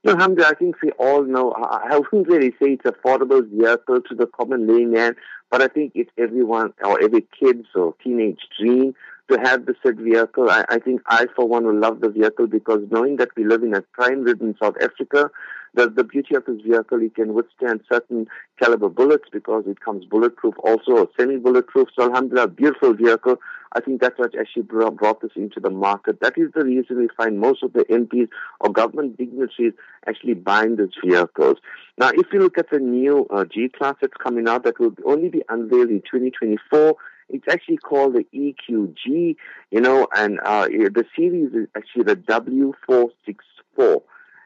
No, 0.03 0.15
Hamza, 0.15 0.45
I 0.47 0.53
think 0.53 0.79
we 0.83 0.91
all 0.91 1.23
know, 1.23 1.51
I 1.53 1.97
wouldn't 1.97 2.27
really 2.27 2.51
say 2.51 2.77
it's 2.77 2.83
affordable 2.83 3.41
vehicle 3.49 4.01
to 4.01 4.15
the 4.15 4.27
common 4.27 4.67
layman, 4.67 5.15
but 5.49 5.63
I 5.63 5.67
think 5.67 5.93
it's 5.95 6.11
everyone 6.15 6.73
or 6.83 7.01
every 7.01 7.25
kid's 7.39 7.67
or 7.73 7.95
teenage 8.03 8.41
dream 8.59 8.93
to 9.29 9.39
have 9.39 9.65
the 9.65 9.75
said 9.83 9.99
vehicle. 9.99 10.49
I, 10.49 10.65
I 10.69 10.79
think 10.79 11.01
I, 11.07 11.25
for 11.35 11.47
one, 11.47 11.65
will 11.65 11.79
love 11.79 12.01
the 12.01 12.09
vehicle 12.09 12.47
because 12.47 12.81
knowing 12.91 13.17
that 13.17 13.29
we 13.35 13.43
live 13.43 13.63
in 13.63 13.73
a 13.73 13.81
crime-ridden 13.81 14.55
South 14.61 14.75
Africa, 14.81 15.31
the, 15.73 15.89
the 15.89 16.03
beauty 16.03 16.35
of 16.35 16.45
this 16.45 16.61
vehicle, 16.61 17.01
it 17.01 17.15
can 17.15 17.33
withstand 17.33 17.81
certain 17.91 18.27
caliber 18.61 18.89
bullets 18.89 19.25
because 19.31 19.65
it 19.67 19.81
comes 19.81 20.05
bulletproof 20.05 20.55
also, 20.63 21.09
semi-bulletproof. 21.19 21.89
So 21.97 22.05
alhamdulillah, 22.05 22.47
beautiful 22.49 22.93
vehicle. 22.93 23.37
I 23.73 23.81
think 23.81 23.99
that's 23.99 24.17
what 24.17 24.37
actually 24.39 24.61
brought, 24.63 24.95
brought 24.95 25.21
this 25.21 25.31
into 25.35 25.59
the 25.59 25.69
market. 25.69 26.21
That 26.21 26.37
is 26.37 26.51
the 26.55 26.63
reason 26.63 26.97
we 26.97 27.09
find 27.17 27.39
most 27.39 27.61
of 27.61 27.73
the 27.73 27.83
MPs 27.85 28.29
or 28.61 28.71
government 28.71 29.17
dignitaries 29.17 29.73
actually 30.07 30.35
buying 30.35 30.77
these 30.77 30.95
vehicles. 31.03 31.57
Now, 31.97 32.11
if 32.13 32.27
you 32.31 32.39
look 32.39 32.57
at 32.57 32.69
the 32.69 32.79
new 32.79 33.27
uh, 33.29 33.43
G-Class 33.43 33.95
that's 33.99 34.13
coming 34.23 34.47
out, 34.47 34.63
that 34.63 34.79
will 34.79 34.95
only 35.05 35.27
be 35.27 35.41
unveiled 35.49 35.89
in 35.89 36.01
2024, 36.01 36.95
it's 37.29 37.47
actually 37.49 37.77
called 37.77 38.15
the 38.15 38.25
EQG, 38.33 39.35
you 39.71 39.81
know, 39.81 40.07
and 40.15 40.39
uh, 40.45 40.67
the 40.67 41.05
series 41.15 41.53
is 41.53 41.67
actually 41.75 42.03
the 42.03 42.15
W464. 42.15 44.01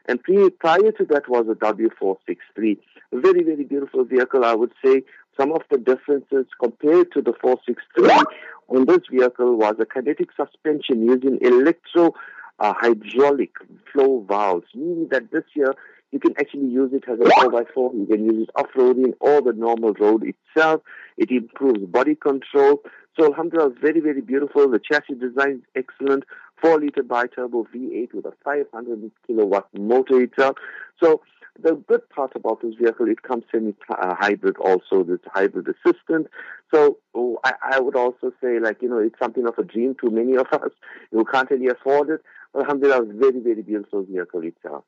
And 0.06 0.22
pre- 0.22 0.50
prior 0.50 0.90
to 0.92 1.04
that 1.10 1.28
was 1.28 1.46
a 1.48 1.54
W463. 1.54 2.78
Very, 3.12 3.42
very 3.42 3.64
beautiful 3.64 4.04
vehicle, 4.04 4.44
I 4.44 4.54
would 4.54 4.72
say. 4.84 5.02
Some 5.38 5.52
of 5.52 5.62
the 5.70 5.78
differences 5.78 6.46
compared 6.60 7.12
to 7.12 7.22
the 7.22 7.32
463 7.40 8.10
on 8.68 8.86
this 8.86 9.00
vehicle 9.10 9.56
was 9.56 9.76
a 9.78 9.86
kinetic 9.86 10.30
suspension 10.36 11.04
using 11.04 11.38
electro 11.40 12.14
uh, 12.58 12.74
hydraulic 12.76 13.52
flow 13.92 14.24
valves, 14.28 14.66
meaning 14.74 15.08
that 15.10 15.30
this 15.30 15.44
year 15.54 15.74
you 16.12 16.18
can 16.18 16.34
actually 16.38 16.66
use 16.66 16.92
it 16.92 17.04
as 17.08 17.18
a 17.20 17.24
4x4. 17.24 17.94
You 17.94 18.06
can 18.06 18.24
use 18.24 18.48
it 18.48 18.50
off-roading 18.56 19.12
or 19.20 19.40
the 19.42 19.52
normal 19.52 19.92
road 19.94 20.24
itself. 20.24 20.82
It 21.16 21.30
improves 21.30 21.84
body 21.86 22.14
control. 22.14 22.82
So 23.18 23.26
Alhamdulillah, 23.26 23.74
very, 23.80 24.00
very 24.00 24.20
beautiful. 24.20 24.68
The 24.68 24.80
chassis 24.80 25.14
design 25.14 25.62
is 25.62 25.84
excellent. 25.84 26.24
4 26.62 26.80
liter 26.80 27.02
bi-turbo 27.02 27.66
V8 27.74 28.12
with 28.12 28.26
a 28.26 28.32
500 28.44 29.10
kilowatt 29.26 29.68
motor 29.78 30.20
itself. 30.20 30.56
So 31.02 31.22
the 31.62 31.74
good 31.74 32.08
part 32.10 32.32
about 32.34 32.62
this 32.62 32.74
vehicle, 32.80 33.08
it 33.08 33.22
comes 33.22 33.44
semi-hybrid 33.52 34.56
also, 34.58 35.04
this 35.04 35.20
hybrid 35.32 35.68
assistant. 35.68 36.28
So 36.72 36.98
oh, 37.14 37.38
I, 37.44 37.52
I, 37.72 37.80
would 37.80 37.96
also 37.96 38.32
say, 38.42 38.58
like, 38.60 38.82
you 38.82 38.88
know, 38.88 38.98
it's 38.98 39.18
something 39.20 39.46
of 39.46 39.58
a 39.58 39.64
dream 39.64 39.96
to 40.02 40.10
many 40.10 40.36
of 40.36 40.46
us 40.52 40.70
who 41.10 41.24
can't 41.24 41.50
really 41.50 41.68
afford 41.68 42.10
it. 42.10 42.20
Alhamdulillah, 42.56 43.04
very, 43.14 43.40
very 43.40 43.62
beautiful 43.62 44.04
vehicle 44.04 44.42
itself. 44.42 44.84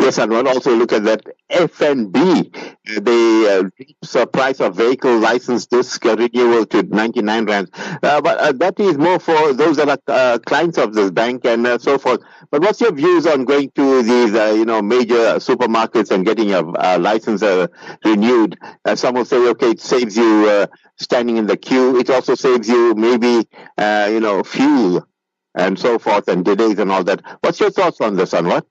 Yes, 0.00 0.18
and 0.18 0.30
one 0.30 0.46
also 0.46 0.76
look 0.76 0.92
at 0.92 1.02
that 1.04 1.22
FNB, 1.50 2.52
the 2.86 3.72
uh, 4.14 4.26
price 4.26 4.60
of 4.60 4.76
vehicle 4.76 5.18
license 5.18 5.66
disc 5.66 6.04
renewal 6.04 6.64
to 6.66 6.84
99 6.84 7.46
rand. 7.46 7.68
Uh, 7.74 8.20
but 8.20 8.38
uh, 8.38 8.52
that 8.52 8.78
is 8.78 8.96
more 8.96 9.18
for 9.18 9.52
those 9.52 9.76
that 9.76 9.88
are 9.88 9.98
uh, 10.06 10.38
clients 10.46 10.78
of 10.78 10.94
this 10.94 11.10
bank 11.10 11.44
and 11.44 11.66
uh, 11.66 11.78
so 11.78 11.98
forth. 11.98 12.20
But 12.52 12.62
what's 12.62 12.80
your 12.80 12.92
views 12.92 13.26
on 13.26 13.44
going 13.44 13.72
to 13.72 14.02
these, 14.04 14.34
uh, 14.34 14.54
you 14.56 14.64
know, 14.64 14.80
major 14.82 15.34
supermarkets 15.40 16.12
and 16.12 16.24
getting 16.24 16.54
a 16.54 16.62
license 16.98 17.42
renewed? 18.04 18.56
some 18.94 19.16
will 19.16 19.24
say, 19.24 19.48
okay, 19.48 19.70
it 19.70 19.80
saves 19.80 20.16
you 20.16 20.66
standing 20.96 21.38
in 21.38 21.46
the 21.46 21.56
queue. 21.56 21.98
It 21.98 22.08
also 22.08 22.36
saves 22.36 22.68
you 22.68 22.94
maybe, 22.94 23.48
you 23.78 24.20
know, 24.20 24.44
fuel 24.44 25.04
and 25.56 25.76
so 25.76 25.98
forth 25.98 26.28
and 26.28 26.44
delays 26.44 26.78
and 26.78 26.92
all 26.92 27.02
that. 27.02 27.20
What's 27.40 27.58
your 27.58 27.70
thoughts 27.70 28.00
on 28.00 28.14
this, 28.14 28.30
Anwar? 28.30 28.62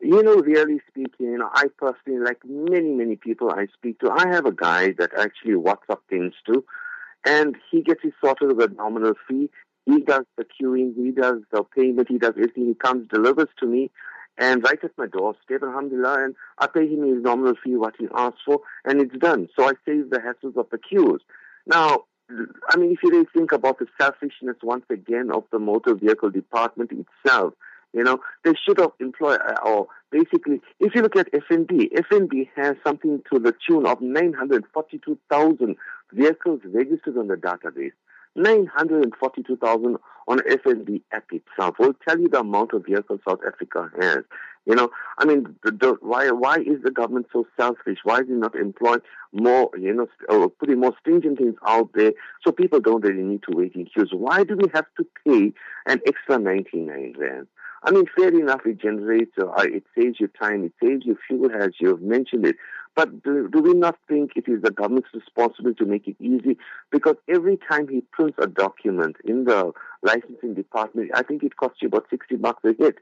You 0.00 0.22
know, 0.22 0.36
really 0.36 0.80
speaking, 0.88 1.26
you 1.26 1.38
know, 1.38 1.50
I 1.52 1.64
personally, 1.76 2.20
like 2.20 2.38
many, 2.44 2.90
many 2.92 3.16
people 3.16 3.50
I 3.50 3.66
speak 3.74 3.98
to, 4.00 4.10
I 4.10 4.28
have 4.28 4.46
a 4.46 4.52
guy 4.52 4.92
that 4.98 5.10
actually 5.18 5.54
WhatsApp 5.54 5.98
things 6.08 6.34
to, 6.46 6.64
and 7.26 7.56
he 7.70 7.82
gets 7.82 8.02
his 8.02 8.12
sorted 8.24 8.56
with 8.56 8.70
a 8.70 8.74
nominal 8.74 9.14
fee. 9.28 9.50
He 9.86 10.00
does 10.00 10.24
the 10.36 10.44
queuing, 10.44 10.94
he 10.94 11.10
does 11.10 11.40
the 11.50 11.64
payment, 11.64 12.08
he 12.08 12.18
does 12.18 12.34
everything. 12.36 12.66
He 12.66 12.74
comes, 12.74 13.08
delivers 13.08 13.48
to 13.58 13.66
me, 13.66 13.90
and 14.38 14.62
right 14.62 14.78
at 14.82 14.92
my 14.96 15.06
doorstep, 15.06 15.62
alhamdulillah, 15.62 16.24
and 16.24 16.36
I 16.58 16.68
pay 16.68 16.86
him 16.86 17.02
his 17.02 17.22
nominal 17.22 17.54
fee, 17.62 17.74
what 17.74 17.94
he 17.98 18.06
asks 18.14 18.40
for, 18.44 18.60
and 18.84 19.00
it's 19.00 19.16
done. 19.16 19.48
So 19.58 19.64
I 19.64 19.72
save 19.84 20.10
the 20.10 20.18
hassles 20.18 20.56
of 20.56 20.70
the 20.70 20.78
queues. 20.78 21.22
Now, 21.66 22.04
I 22.70 22.76
mean, 22.76 22.92
if 22.92 22.98
you 23.02 23.10
really 23.10 23.26
think 23.34 23.50
about 23.52 23.78
the 23.78 23.86
selfishness 24.00 24.56
once 24.62 24.84
again 24.90 25.30
of 25.32 25.44
the 25.50 25.58
motor 25.58 25.94
vehicle 25.94 26.30
department 26.30 26.92
itself, 26.92 27.54
you 27.92 28.04
know, 28.04 28.20
they 28.44 28.52
should 28.54 28.78
have 28.78 28.92
employed, 29.00 29.40
or 29.64 29.88
basically, 30.10 30.60
if 30.78 30.94
you 30.94 31.02
look 31.02 31.16
at 31.16 31.32
FNB, 31.32 31.92
FNB 31.92 32.48
has 32.56 32.76
something 32.84 33.22
to 33.32 33.38
the 33.38 33.54
tune 33.66 33.86
of 33.86 34.00
942,000 34.00 35.76
vehicles 36.12 36.60
registered 36.64 37.16
on 37.16 37.28
the 37.28 37.36
database. 37.36 37.92
942,000 38.36 39.96
on 40.28 40.38
FNB 40.38 41.00
app 41.12 41.24
itself 41.32 41.76
will 41.78 41.94
tell 42.06 42.18
you 42.20 42.28
the 42.28 42.40
amount 42.40 42.72
of 42.72 42.84
vehicles 42.84 43.20
South 43.26 43.40
Africa 43.46 43.90
has. 44.00 44.18
You 44.66 44.74
know, 44.74 44.90
I 45.16 45.24
mean, 45.24 45.56
the, 45.64 45.70
the, 45.70 45.96
why 46.02 46.30
why 46.30 46.56
is 46.58 46.82
the 46.84 46.90
government 46.90 47.28
so 47.32 47.46
selfish? 47.58 47.98
Why 48.04 48.18
is 48.18 48.28
it 48.28 48.32
not 48.32 48.54
employing 48.54 49.00
more, 49.32 49.70
you 49.78 49.94
know, 49.94 50.08
or 50.28 50.50
putting 50.50 50.80
more 50.80 50.92
stringent 51.00 51.38
things 51.38 51.54
out 51.66 51.88
there 51.94 52.12
so 52.44 52.52
people 52.52 52.78
don't 52.78 53.02
really 53.02 53.22
need 53.22 53.42
to 53.48 53.56
wait 53.56 53.74
in 53.74 53.86
queues? 53.86 54.10
Why 54.12 54.44
do 54.44 54.56
we 54.56 54.68
have 54.74 54.84
to 54.98 55.06
pay 55.26 55.54
an 55.86 56.00
extra 56.06 56.38
99 56.38 57.14
rand? 57.18 57.46
I 57.82 57.92
mean, 57.92 58.04
fair 58.16 58.28
enough, 58.28 58.62
it 58.66 58.78
generates, 58.80 59.32
uh, 59.38 59.52
it 59.58 59.84
saves 59.96 60.18
you 60.18 60.28
time, 60.28 60.64
it 60.64 60.72
saves 60.82 61.06
you 61.06 61.16
fuel, 61.26 61.50
as 61.52 61.70
you've 61.80 62.02
mentioned 62.02 62.46
it. 62.46 62.56
But 62.96 63.22
do, 63.22 63.48
do, 63.48 63.60
we 63.60 63.74
not 63.74 63.96
think 64.08 64.32
it 64.34 64.48
is 64.48 64.62
the 64.62 64.72
government's 64.72 65.10
responsibility 65.14 65.84
to 65.84 65.86
make 65.88 66.08
it 66.08 66.16
easy? 66.18 66.58
Because 66.90 67.14
every 67.28 67.56
time 67.70 67.86
he 67.86 68.00
prints 68.00 68.36
a 68.42 68.48
document 68.48 69.16
in 69.24 69.44
the 69.44 69.72
licensing 70.02 70.54
department, 70.54 71.12
I 71.14 71.22
think 71.22 71.44
it 71.44 71.56
costs 71.56 71.78
you 71.80 71.88
about 71.88 72.06
60 72.10 72.36
bucks 72.36 72.64
a 72.64 72.74
hit. 72.76 72.96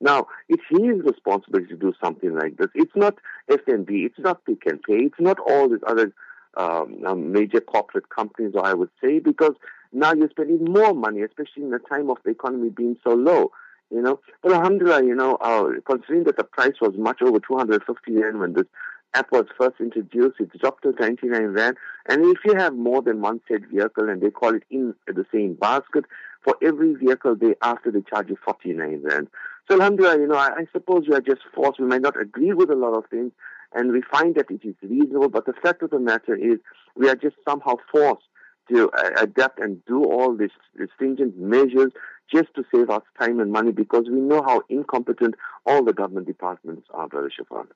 Now, 0.00 0.26
it's 0.48 0.62
his 0.70 1.04
responsibility 1.04 1.68
to 1.68 1.76
do 1.76 1.92
something 2.02 2.34
like 2.34 2.56
this. 2.56 2.68
It's 2.74 2.96
not 2.96 3.16
FNB, 3.50 4.06
it's 4.06 4.18
not 4.18 4.44
Pick 4.46 4.66
n 4.66 4.80
Pay, 4.86 5.04
it's 5.04 5.20
not 5.20 5.38
all 5.38 5.68
these 5.68 5.84
other 5.86 6.12
um, 6.56 7.02
um, 7.06 7.32
major 7.32 7.60
corporate 7.60 8.08
companies, 8.08 8.54
I 8.60 8.72
would 8.72 8.90
say, 9.02 9.18
because 9.18 9.54
now 9.92 10.14
you're 10.14 10.30
spending 10.30 10.64
more 10.64 10.94
money, 10.94 11.20
especially 11.20 11.64
in 11.64 11.70
the 11.70 11.78
time 11.78 12.08
of 12.10 12.16
the 12.24 12.30
economy 12.30 12.70
being 12.70 12.96
so 13.04 13.10
low 13.10 13.52
you 13.92 14.02
know. 14.02 14.20
But 14.42 14.52
alhamdulillah, 14.52 15.04
you 15.04 15.14
know, 15.14 15.36
uh, 15.36 15.80
considering 15.86 16.24
that 16.24 16.36
the 16.36 16.44
price 16.44 16.80
was 16.80 16.94
much 16.96 17.22
over 17.22 17.38
250 17.38 18.12
rand 18.12 18.40
when 18.40 18.54
this 18.54 18.66
app 19.14 19.30
was 19.30 19.44
first 19.58 19.80
introduced, 19.80 20.40
it 20.40 20.58
dropped 20.58 20.84
to 20.84 20.94
99 20.98 21.42
rand. 21.48 21.76
And 22.08 22.24
if 22.24 22.38
you 22.44 22.54
have 22.56 22.74
more 22.74 23.02
than 23.02 23.20
one 23.20 23.40
said 23.46 23.66
vehicle 23.70 24.08
and 24.08 24.22
they 24.22 24.30
call 24.30 24.54
it 24.54 24.62
in 24.70 24.94
the 25.06 25.26
same 25.32 25.54
basket, 25.54 26.04
for 26.42 26.56
every 26.62 26.94
vehicle 26.94 27.36
they 27.36 27.54
after 27.62 27.90
they 27.90 28.02
charge 28.02 28.28
you 28.28 28.36
49 28.44 29.02
rand. 29.04 29.28
So 29.70 29.76
alhamdulillah, 29.76 30.18
you 30.18 30.26
know, 30.26 30.36
I, 30.36 30.48
I 30.48 30.66
suppose 30.72 31.04
we 31.08 31.14
are 31.14 31.20
just 31.20 31.42
forced. 31.54 31.78
We 31.78 31.86
might 31.86 32.02
not 32.02 32.20
agree 32.20 32.52
with 32.52 32.70
a 32.70 32.74
lot 32.74 32.94
of 32.94 33.04
things 33.10 33.32
and 33.74 33.92
we 33.92 34.02
find 34.02 34.34
that 34.34 34.50
it 34.50 34.60
is 34.64 34.74
reasonable, 34.82 35.28
but 35.28 35.46
the 35.46 35.54
fact 35.62 35.82
of 35.82 35.90
the 35.90 35.98
matter 35.98 36.34
is 36.34 36.58
we 36.96 37.08
are 37.08 37.14
just 37.14 37.36
somehow 37.48 37.76
forced 37.90 38.24
to 38.70 38.90
uh, 38.90 39.10
adapt 39.18 39.58
and 39.58 39.84
do 39.86 40.04
all 40.04 40.36
these 40.36 40.50
stringent 40.94 41.38
measures 41.38 41.92
just 42.30 42.48
to 42.54 42.64
save 42.74 42.90
us 42.90 43.02
time 43.18 43.40
and 43.40 43.52
money 43.52 43.72
because 43.72 44.04
we 44.08 44.20
know 44.20 44.42
how 44.42 44.62
incompetent 44.68 45.34
all 45.66 45.84
the 45.84 45.92
government 45.92 46.26
departments 46.26 46.86
are, 46.92 47.08
Brother 47.08 47.30
Shaafat. 47.30 47.66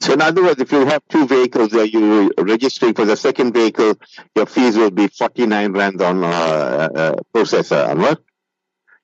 So 0.00 0.14
in 0.14 0.22
other 0.22 0.42
words, 0.42 0.60
if 0.60 0.72
you 0.72 0.86
have 0.86 1.02
two 1.08 1.26
vehicles 1.26 1.70
that 1.70 1.92
you're 1.92 2.30
registering 2.38 2.94
for 2.94 3.04
the 3.04 3.16
second 3.16 3.52
vehicle, 3.52 3.94
your 4.34 4.46
fees 4.46 4.76
will 4.76 4.90
be 4.90 5.08
49 5.08 5.72
rand 5.72 6.00
on 6.00 6.24
uh, 6.24 6.28
uh, 6.28 7.14
processor, 7.34 7.88
Anwar? 7.88 8.16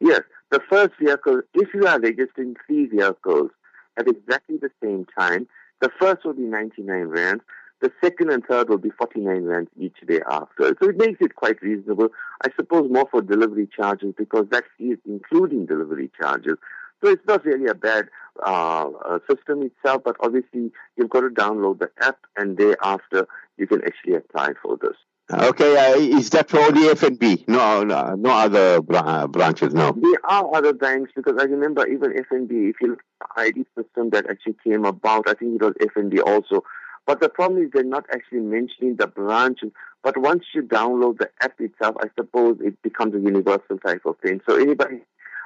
Yes. 0.00 0.22
The 0.50 0.60
first 0.70 0.92
vehicle, 1.00 1.42
if 1.52 1.74
you 1.74 1.86
are 1.86 1.98
registering 1.98 2.54
three 2.66 2.86
vehicles 2.86 3.50
at 3.98 4.08
exactly 4.08 4.56
the 4.56 4.70
same 4.82 5.06
time, 5.18 5.48
the 5.80 5.90
first 6.00 6.24
will 6.24 6.34
be 6.34 6.42
99 6.42 7.06
rand, 7.06 7.40
the 7.84 7.92
second 8.02 8.30
and 8.30 8.42
third 8.46 8.70
will 8.70 8.78
be 8.78 8.88
49 8.88 9.42
rand 9.42 9.68
each 9.78 9.96
day 10.08 10.20
after. 10.30 10.74
So 10.80 10.88
it 10.88 10.96
makes 10.96 11.20
it 11.20 11.34
quite 11.34 11.60
reasonable. 11.60 12.08
I 12.42 12.48
suppose 12.56 12.90
more 12.90 13.06
for 13.10 13.20
delivery 13.20 13.68
charges 13.76 14.14
because 14.16 14.46
that 14.52 14.64
is 14.78 14.96
including 15.06 15.66
delivery 15.66 16.10
charges. 16.18 16.56
So 17.04 17.10
it's 17.10 17.26
not 17.28 17.44
really 17.44 17.66
a 17.66 17.74
bad 17.74 18.08
uh, 18.42 18.88
uh, 19.04 19.18
system 19.28 19.62
itself, 19.62 20.00
but 20.02 20.16
obviously 20.20 20.72
you've 20.96 21.10
got 21.10 21.20
to 21.20 21.28
download 21.28 21.80
the 21.80 21.90
app 22.00 22.20
and 22.38 22.56
thereafter 22.56 23.28
you 23.58 23.66
can 23.66 23.82
actually 23.84 24.14
apply 24.14 24.54
for 24.62 24.78
this. 24.80 24.96
Okay, 25.30 25.76
uh, 25.76 26.18
is 26.18 26.30
that 26.30 26.48
for 26.48 26.60
only 26.60 26.88
FNB? 26.88 27.46
No, 27.48 27.82
no, 27.82 28.14
no 28.14 28.30
other 28.30 28.80
bra- 28.80 29.26
branches, 29.26 29.74
no. 29.74 29.92
There 29.92 30.24
are 30.24 30.54
other 30.54 30.72
banks 30.72 31.12
because 31.14 31.34
I 31.38 31.44
remember 31.44 31.86
even 31.86 32.12
FNB, 32.12 32.70
if 32.70 32.76
you 32.80 32.88
look 32.88 33.02
at 33.20 33.36
the 33.36 33.42
ID 33.42 33.66
system 33.76 34.10
that 34.10 34.28
actually 34.30 34.56
came 34.64 34.86
about, 34.86 35.28
I 35.28 35.34
think 35.34 35.60
it 35.60 35.64
was 35.64 35.74
FNB 35.80 36.20
also. 36.26 36.62
But 37.06 37.20
the 37.20 37.28
problem 37.28 37.62
is 37.62 37.70
they're 37.73 37.84
not 37.84 38.06
actually 38.12 38.40
mentioning 38.40 38.96
the 38.96 39.06
branches. 39.06 39.70
But 40.02 40.18
once 40.18 40.44
you 40.54 40.62
download 40.62 41.18
the 41.18 41.30
app 41.40 41.61
itself, 41.61 41.96
I 42.00 42.08
suppose 42.16 42.58
it 42.61 42.80
becomes 42.82 43.14
a 43.14 43.20
universal 43.20 43.78
type 43.84 44.02
of 44.04 44.16
thing. 44.18 44.40
So 44.49 44.56
anybody, 44.56 45.00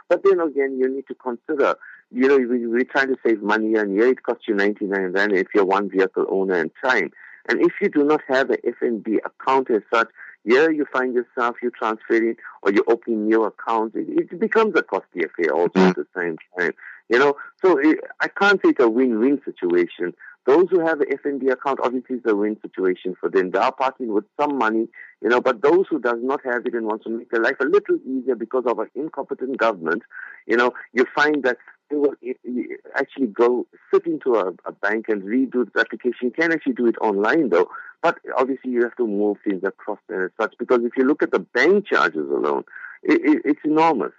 but 0.09 0.23
then 0.25 0.41
again, 0.41 0.79
you 0.79 0.89
need 0.89 1.07
to 1.09 1.15
consider, 1.15 1.77
you 2.11 2.29
know, 2.29 2.39
we, 2.39 2.67
we're 2.67 2.85
trying 2.85 3.09
to 3.09 3.17
save 3.25 3.43
money 3.43 3.75
and 3.75 3.95
yeah, 3.97 4.07
it 4.07 4.23
costs 4.23 4.45
you 4.49 4.55
99 4.55 5.13
rand 5.13 5.33
if 5.33 5.49
you're 5.55 5.65
one 5.65 5.91
vehicle 5.91 6.27
owner 6.29 6.55
and 6.55 6.71
time. 6.85 7.11
And 7.49 7.61
if 7.63 7.73
you 7.81 7.89
do 7.89 8.05
not 8.05 8.21
have 8.29 8.51
an 8.51 8.59
FNB 8.65 9.19
account 9.25 9.71
as 9.71 9.83
such, 9.93 10.09
here 10.45 10.71
you 10.71 10.87
find 10.93 11.15
yourself, 11.15 11.57
you 11.63 11.71
transferring 11.71 12.37
or 12.63 12.73
you're 12.73 12.85
opening 12.89 13.27
new 13.27 13.45
accounts. 13.45 13.97
It, 13.97 14.09
it 14.09 14.41
becomes 14.41 14.75
a 14.77 14.83
costly 14.83 15.25
affair 15.25 15.53
also 15.55 15.79
mm. 15.79 15.89
at 15.91 15.97
the 15.97 16.07
same 16.17 16.37
time. 16.59 16.73
You 17.09 17.19
know, 17.19 17.37
so 17.63 17.79
it, 17.79 17.99
I 18.21 18.29
can't 18.29 18.61
say 18.63 18.71
it's 18.71 18.83
a 18.83 18.89
win-win 18.89 19.41
situation. 19.45 20.15
Those 20.49 20.65
who 20.71 20.81
have 20.81 21.03
an 21.03 21.09
FNB 21.11 21.53
account, 21.53 21.79
obviously 21.83 22.17
it's 22.17 22.27
a 22.27 22.35
win 22.35 22.57
situation 22.63 23.15
for 23.21 23.29
them. 23.29 23.51
They 23.51 23.59
are 23.59 23.71
parting 23.71 24.15
with 24.15 24.25
some 24.41 24.57
money, 24.57 24.89
you 25.21 25.29
know, 25.29 25.43
but 25.43 25.61
those 25.61 25.85
who 25.91 26.01
does 26.01 26.21
not 26.23 26.41
have 26.43 26.65
it 26.65 26.73
and 26.73 26.87
wants 26.87 27.05
to 27.05 27.11
make 27.11 27.31
their 27.31 27.43
life 27.43 27.57
a 27.61 27.67
little 27.67 27.99
easier 28.07 28.35
because 28.35 28.65
of 28.67 28.79
an 28.79 28.89
incompetent 28.95 29.59
government, 29.59 30.05
you 30.47 30.57
know, 30.57 30.73
you 30.95 31.05
find 31.15 31.43
that 31.43 31.59
they 31.91 31.97
will 31.97 32.15
eh, 32.27 32.33
eh, 32.49 32.63
actually 32.97 33.27
go 33.27 33.67
sit 33.93 34.07
into 34.07 34.37
a, 34.37 34.55
a 34.65 34.73
bank 34.73 35.05
and 35.09 35.23
redo 35.23 35.71
the 35.71 35.81
application. 35.81 36.29
You 36.29 36.31
can 36.31 36.51
actually 36.51 36.73
do 36.73 36.87
it 36.87 36.97
online 37.03 37.51
though, 37.51 37.69
but 38.01 38.17
obviously 38.35 38.71
you 38.71 38.83
have 38.85 38.97
to 38.97 39.07
move 39.07 39.37
things 39.45 39.65
across 39.65 39.99
and 40.09 40.25
as 40.25 40.31
such 40.41 40.55
because 40.59 40.81
if 40.83 40.93
you 40.97 41.05
look 41.05 41.23
at 41.23 41.31
the 41.31 41.41
bank 41.41 41.89
charges 41.89 42.27
alone, 42.31 42.65
it, 43.03 43.21
it, 43.23 43.43
it's 43.45 43.61
enormous. 43.67 44.13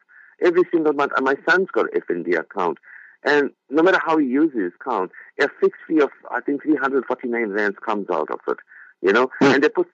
Every 0.43 0.62
single 0.71 0.93
month, 0.93 1.12
and 1.15 1.25
my 1.25 1.36
son's 1.50 1.71
got 1.71 1.88
an 1.91 2.01
FNB 2.01 2.39
account. 2.39 2.77
And 3.23 3.51
no 3.69 3.83
matter 3.83 3.99
how 4.03 4.17
he 4.17 4.27
uses 4.27 4.57
his 4.57 4.71
account, 4.79 5.11
a 5.41 5.47
fixed 5.59 5.81
fee 5.88 5.99
of, 5.99 6.09
I 6.31 6.41
think, 6.41 6.63
349 6.63 7.49
rands 7.49 7.77
comes 7.85 8.09
out 8.09 8.31
of 8.31 8.39
it, 8.47 8.57
you 9.01 9.11
know? 9.11 9.29
Mm. 9.41 9.55
And 9.55 9.63
they 9.63 9.69
put 9.69 9.88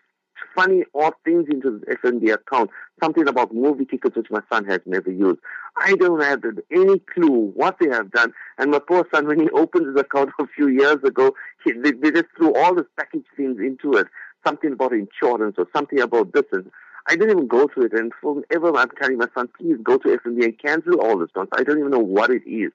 funny, 0.55 0.83
odd 0.93 1.13
things 1.23 1.45
into 1.49 1.79
the 1.79 1.97
FNB 1.97 2.33
account. 2.33 2.69
Something 3.03 3.27
about 3.27 3.53
movie 3.53 3.85
tickets 3.85 4.15
which 4.15 4.29
my 4.29 4.41
son 4.51 4.65
has 4.65 4.79
never 4.85 5.11
used. 5.11 5.39
I 5.77 5.95
don't 5.95 6.21
have 6.21 6.43
any 6.71 6.99
clue 6.99 7.51
what 7.53 7.77
they 7.79 7.89
have 7.89 8.11
done. 8.11 8.33
And 8.57 8.71
my 8.71 8.79
poor 8.79 9.07
son, 9.13 9.27
when 9.27 9.39
he 9.39 9.49
opened 9.49 9.87
his 9.87 9.95
account 9.95 10.31
a 10.39 10.47
few 10.47 10.67
years 10.67 11.03
ago, 11.03 11.33
he, 11.63 11.73
they, 11.73 11.91
they 11.91 12.11
just 12.11 12.27
threw 12.37 12.53
all 12.53 12.75
the 12.75 12.85
package 12.97 13.25
things 13.35 13.57
into 13.59 13.97
it. 13.97 14.07
Something 14.45 14.73
about 14.73 14.93
insurance 14.93 15.55
or 15.57 15.67
something 15.75 15.99
about 15.99 16.33
this. 16.33 16.45
And 16.51 16.71
I 17.07 17.15
didn't 17.15 17.31
even 17.31 17.47
go 17.47 17.67
through 17.67 17.85
it. 17.85 17.93
And 17.93 18.11
whenever 18.21 18.75
I'm 18.77 18.89
telling 19.01 19.17
my 19.17 19.27
son, 19.35 19.49
please 19.59 19.77
go 19.83 19.97
to 19.97 20.17
FNB 20.17 20.43
and 20.43 20.59
cancel 20.59 21.01
all 21.01 21.17
this 21.17 21.29
stuff, 21.31 21.49
I 21.53 21.63
don't 21.63 21.79
even 21.79 21.91
know 21.91 21.99
what 21.99 22.29
it 22.29 22.47
is. 22.47 22.71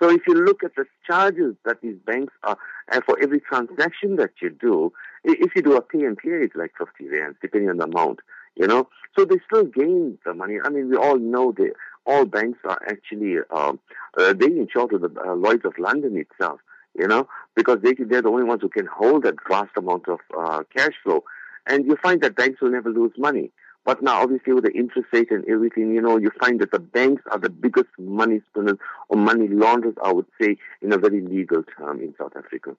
So 0.00 0.10
if 0.10 0.22
you 0.26 0.34
look 0.34 0.64
at 0.64 0.74
the 0.76 0.84
charges 1.06 1.54
that 1.64 1.80
these 1.80 1.96
banks 2.06 2.32
are, 2.42 2.56
and 2.92 3.04
for 3.04 3.18
every 3.22 3.40
transaction 3.40 4.16
that 4.16 4.30
you 4.40 4.50
do, 4.50 4.92
if 5.24 5.54
you 5.54 5.62
do 5.62 5.76
a 5.76 5.82
pay 5.82 6.04
and 6.04 6.18
clear, 6.18 6.42
it's 6.42 6.56
like 6.56 6.72
50 6.78 7.08
rands, 7.08 7.38
depending 7.40 7.70
on 7.70 7.78
the 7.78 7.84
amount, 7.84 8.20
you 8.56 8.66
know. 8.66 8.88
So 9.16 9.24
they 9.24 9.36
still 9.46 9.64
gain 9.64 10.18
the 10.24 10.34
money. 10.34 10.56
I 10.64 10.70
mean, 10.70 10.90
we 10.90 10.96
all 10.96 11.18
know 11.18 11.52
that 11.52 11.72
all 12.06 12.24
banks 12.24 12.58
are 12.64 12.80
actually, 12.88 13.36
um, 13.54 13.78
uh, 14.18 14.32
they 14.32 14.46
insure 14.46 14.88
to 14.88 14.98
the 14.98 15.10
uh, 15.24 15.34
Lloyds 15.34 15.64
of 15.64 15.78
London 15.78 16.16
itself, 16.16 16.60
you 16.98 17.06
know, 17.06 17.28
because 17.54 17.78
they, 17.82 17.92
they're 17.94 18.22
the 18.22 18.28
only 18.28 18.44
ones 18.44 18.62
who 18.62 18.68
can 18.68 18.86
hold 18.86 19.24
that 19.24 19.34
vast 19.48 19.70
amount 19.76 20.08
of 20.08 20.18
uh, 20.36 20.62
cash 20.76 20.94
flow. 21.02 21.22
And 21.66 21.86
you 21.86 21.96
find 22.02 22.20
that 22.22 22.34
banks 22.34 22.60
will 22.60 22.70
never 22.70 22.90
lose 22.90 23.12
money. 23.16 23.52
But 23.84 24.02
now, 24.02 24.22
obviously, 24.22 24.52
with 24.52 24.64
the 24.64 24.72
interest 24.72 25.08
rate 25.12 25.30
and 25.30 25.44
everything, 25.48 25.92
you 25.92 26.00
know, 26.00 26.16
you 26.16 26.30
find 26.40 26.60
that 26.60 26.70
the 26.70 26.78
banks 26.78 27.22
are 27.30 27.38
the 27.38 27.50
biggest 27.50 27.88
money 27.98 28.40
spinners 28.48 28.78
or 29.08 29.16
money 29.16 29.48
launderers, 29.48 29.96
I 30.02 30.12
would 30.12 30.26
say, 30.40 30.56
in 30.80 30.92
a 30.92 30.98
very 30.98 31.20
legal 31.20 31.64
term 31.76 32.00
in 32.00 32.14
South 32.16 32.36
Africa. 32.36 32.76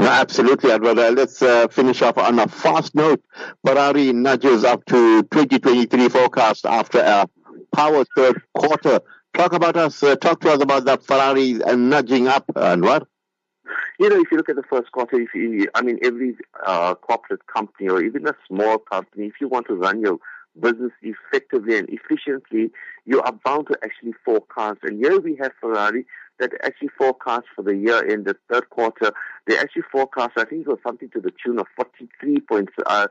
No, 0.00 0.06
absolutely, 0.06 0.70
Edward. 0.70 0.96
let's 0.96 1.42
uh, 1.42 1.68
finish 1.68 2.02
off 2.02 2.18
on 2.18 2.38
a 2.38 2.48
fast 2.48 2.94
note. 2.94 3.22
Ferrari 3.66 4.12
nudges 4.12 4.64
up 4.64 4.84
to 4.86 5.22
2023 5.24 6.08
forecast 6.08 6.66
after 6.66 7.00
a 7.00 7.28
power 7.74 8.04
third 8.16 8.40
quarter. 8.54 9.00
Talk 9.34 9.52
about 9.52 9.76
us. 9.76 10.02
Uh, 10.02 10.16
talk 10.16 10.40
to 10.40 10.50
us 10.50 10.62
about 10.62 10.84
that 10.84 11.04
Ferrari 11.04 11.62
uh, 11.62 11.74
nudging 11.74 12.28
up, 12.28 12.46
Anwar 12.54 13.06
you 13.98 14.08
know, 14.08 14.20
if 14.20 14.30
you 14.30 14.36
look 14.36 14.48
at 14.48 14.56
the 14.56 14.62
first 14.62 14.92
quarter, 14.92 15.20
if 15.20 15.34
you, 15.34 15.66
I 15.74 15.82
mean, 15.82 15.98
every 16.02 16.36
uh, 16.66 16.94
corporate 16.94 17.46
company 17.46 17.88
or 17.88 18.02
even 18.02 18.26
a 18.26 18.34
small 18.46 18.78
company, 18.78 19.26
if 19.26 19.34
you 19.40 19.48
want 19.48 19.66
to 19.68 19.74
run 19.74 20.00
your 20.00 20.18
business 20.60 20.92
effectively 21.02 21.78
and 21.78 21.88
efficiently, 21.88 22.70
you 23.04 23.20
are 23.22 23.32
bound 23.32 23.68
to 23.68 23.78
actually 23.82 24.12
forecast. 24.24 24.78
And 24.82 24.98
here 24.98 25.20
we 25.20 25.36
have 25.36 25.52
Ferrari 25.60 26.04
that 26.38 26.52
actually 26.64 26.90
forecast 26.96 27.46
for 27.54 27.62
the 27.62 27.76
year 27.76 28.04
in 28.04 28.24
the 28.24 28.36
third 28.50 28.70
quarter. 28.70 29.12
They 29.46 29.58
actually 29.58 29.82
forecast, 29.90 30.32
I 30.36 30.44
think 30.44 30.62
it 30.62 30.68
was 30.68 30.78
something 30.86 31.10
to 31.10 31.20
the 31.20 31.32
tune 31.44 31.58
of 31.58 31.66
43.5 31.78 32.68
uh. 32.86 33.06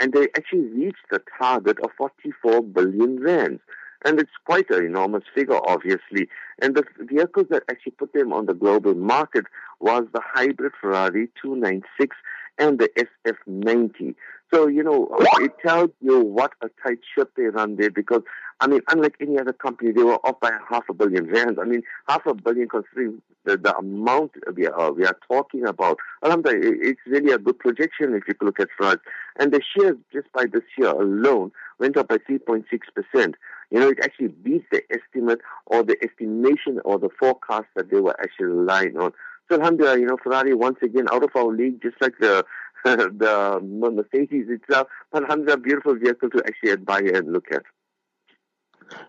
And 0.00 0.12
they 0.12 0.26
actually 0.36 0.66
reached 0.68 1.06
the 1.10 1.22
target 1.38 1.78
of 1.82 1.90
44 1.96 2.62
billion 2.62 3.20
rands. 3.22 3.60
And 4.04 4.20
it's 4.20 4.30
quite 4.44 4.70
an 4.70 4.84
enormous 4.84 5.24
figure, 5.34 5.58
obviously. 5.66 6.28
And 6.60 6.74
the 6.74 6.84
vehicles 7.00 7.46
that 7.50 7.64
actually 7.70 7.92
put 7.92 8.12
them 8.12 8.32
on 8.32 8.46
the 8.46 8.54
global 8.54 8.94
market 8.94 9.46
was 9.80 10.04
the 10.12 10.20
hybrid 10.22 10.72
Ferrari 10.80 11.28
296 11.40 12.16
and 12.58 12.78
the 12.78 12.88
SF90. 13.26 14.14
So, 14.52 14.68
you 14.68 14.84
know, 14.84 15.08
it 15.40 15.52
tells 15.66 15.90
you 16.00 16.20
what 16.20 16.52
a 16.62 16.68
tight 16.82 16.98
ship 17.14 17.32
they 17.36 17.44
run 17.44 17.76
there 17.76 17.90
because, 17.90 18.22
I 18.60 18.68
mean, 18.68 18.82
unlike 18.88 19.16
any 19.20 19.38
other 19.38 19.52
company, 19.52 19.90
they 19.90 20.02
were 20.02 20.24
off 20.24 20.38
by 20.38 20.52
half 20.70 20.84
a 20.88 20.94
billion 20.94 21.26
rands. 21.26 21.58
I 21.60 21.64
mean, 21.64 21.82
half 22.08 22.24
a 22.26 22.34
billion 22.34 22.68
considering 22.68 23.20
the, 23.44 23.56
the 23.56 23.76
amount 23.76 24.32
we 24.54 24.66
are, 24.66 24.78
uh, 24.78 24.90
we 24.90 25.04
are 25.06 25.16
talking 25.26 25.66
about. 25.66 25.98
Alhamdulillah, 26.22 26.60
it's 26.62 27.00
really 27.06 27.32
a 27.32 27.38
good 27.38 27.58
projection 27.58 28.14
if 28.14 28.28
you 28.28 28.34
look 28.42 28.60
at 28.60 28.68
France. 28.76 29.00
And 29.40 29.52
the 29.52 29.60
shares 29.60 29.96
just 30.12 30.30
by 30.32 30.44
this 30.46 30.62
year 30.78 30.90
alone 30.90 31.50
went 31.78 31.96
up 31.96 32.08
by 32.08 32.18
3.6% 32.18 33.34
you 33.74 33.80
know, 33.80 33.88
it 33.88 33.98
actually 34.04 34.28
beats 34.28 34.64
the 34.70 34.82
estimate 34.88 35.40
or 35.66 35.82
the 35.82 35.96
estimation 36.00 36.80
or 36.84 36.96
the 36.96 37.08
forecast 37.18 37.66
that 37.74 37.90
they 37.90 38.00
were 38.00 38.14
actually 38.20 38.46
relying 38.46 38.96
on. 38.96 39.12
So 39.50 39.58
alhamdulillah, 39.58 39.98
you 39.98 40.06
know, 40.06 40.16
Ferrari 40.22 40.54
once 40.54 40.78
again 40.80 41.08
out 41.10 41.24
of 41.24 41.30
our 41.34 41.52
league, 41.52 41.82
just 41.82 41.96
like 42.00 42.14
the 42.20 42.46
the 42.84 43.60
Mercedes 43.60 44.46
itself. 44.48 44.86
But 45.10 45.24
alhamdulillah, 45.24 45.56
beautiful 45.56 45.96
vehicle 45.96 46.30
to 46.30 46.42
actually 46.46 46.70
admire 46.70 47.16
and 47.16 47.32
look 47.32 47.46
at. 47.50 47.62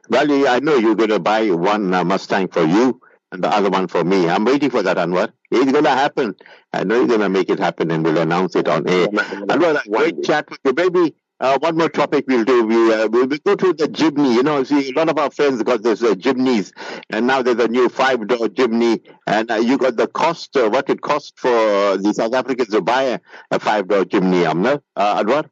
Well, 0.09 0.47
I 0.47 0.57
know 0.57 0.77
you're 0.77 0.95
going 0.95 1.11
to 1.11 1.19
buy 1.19 1.51
one 1.51 1.93
uh, 1.93 2.03
Mustang 2.03 2.47
for 2.47 2.63
you 2.63 2.99
and 3.31 3.43
the 3.43 3.49
other 3.49 3.69
one 3.69 3.87
for 3.87 4.03
me. 4.03 4.27
I'm 4.27 4.45
waiting 4.45 4.71
for 4.71 4.81
that, 4.81 4.97
Anwar. 4.97 5.31
It's 5.51 5.71
going 5.71 5.83
to 5.83 5.91
happen. 5.91 6.35
I 6.73 6.85
know 6.85 6.95
you're 6.95 7.07
going 7.07 7.19
to 7.19 7.29
make 7.29 7.51
it 7.51 7.59
happen 7.59 7.91
and 7.91 8.03
we'll 8.03 8.17
announce 8.17 8.55
it 8.55 8.67
on 8.67 8.89
air. 8.89 9.09
Anwar, 9.09 9.87
great 9.91 10.23
chat 10.23 10.49
with 10.49 10.59
you. 10.65 10.73
Maybe 10.75 11.15
uh, 11.39 11.57
one 11.59 11.77
more 11.77 11.89
topic 11.89 12.25
we'll 12.27 12.45
do. 12.45 12.65
We, 12.65 12.93
uh, 12.93 13.07
we'll 13.07 13.27
go 13.27 13.55
to 13.55 13.73
the 13.73 13.87
Jimny. 13.87 14.35
You 14.35 14.43
know, 14.43 14.63
see, 14.63 14.89
a 14.89 14.93
lot 14.93 15.09
of 15.09 15.17
our 15.17 15.29
friends 15.31 15.61
got 15.63 15.83
this 15.83 16.01
uh, 16.01 16.15
Jimneys, 16.15 16.71
and 17.09 17.27
now 17.27 17.41
there's 17.41 17.59
a 17.59 17.67
new 17.67 17.89
five 17.89 18.25
door 18.27 18.47
Jimny, 18.47 19.01
and 19.27 19.51
uh, 19.51 19.55
you 19.55 19.77
got 19.77 19.97
the 19.97 20.07
cost, 20.07 20.55
uh, 20.55 20.69
what 20.69 20.89
it 20.89 21.01
cost 21.01 21.33
for 21.37 21.97
the 21.97 22.13
South 22.13 22.33
Africans 22.33 22.69
to 22.69 22.81
buy 22.81 23.19
a, 23.51 23.59
five 23.59 23.87
door 23.87 24.05
Jimny, 24.05 24.45
Amna, 24.49 24.81
uh, 24.95 25.23
Adwar? 25.23 25.49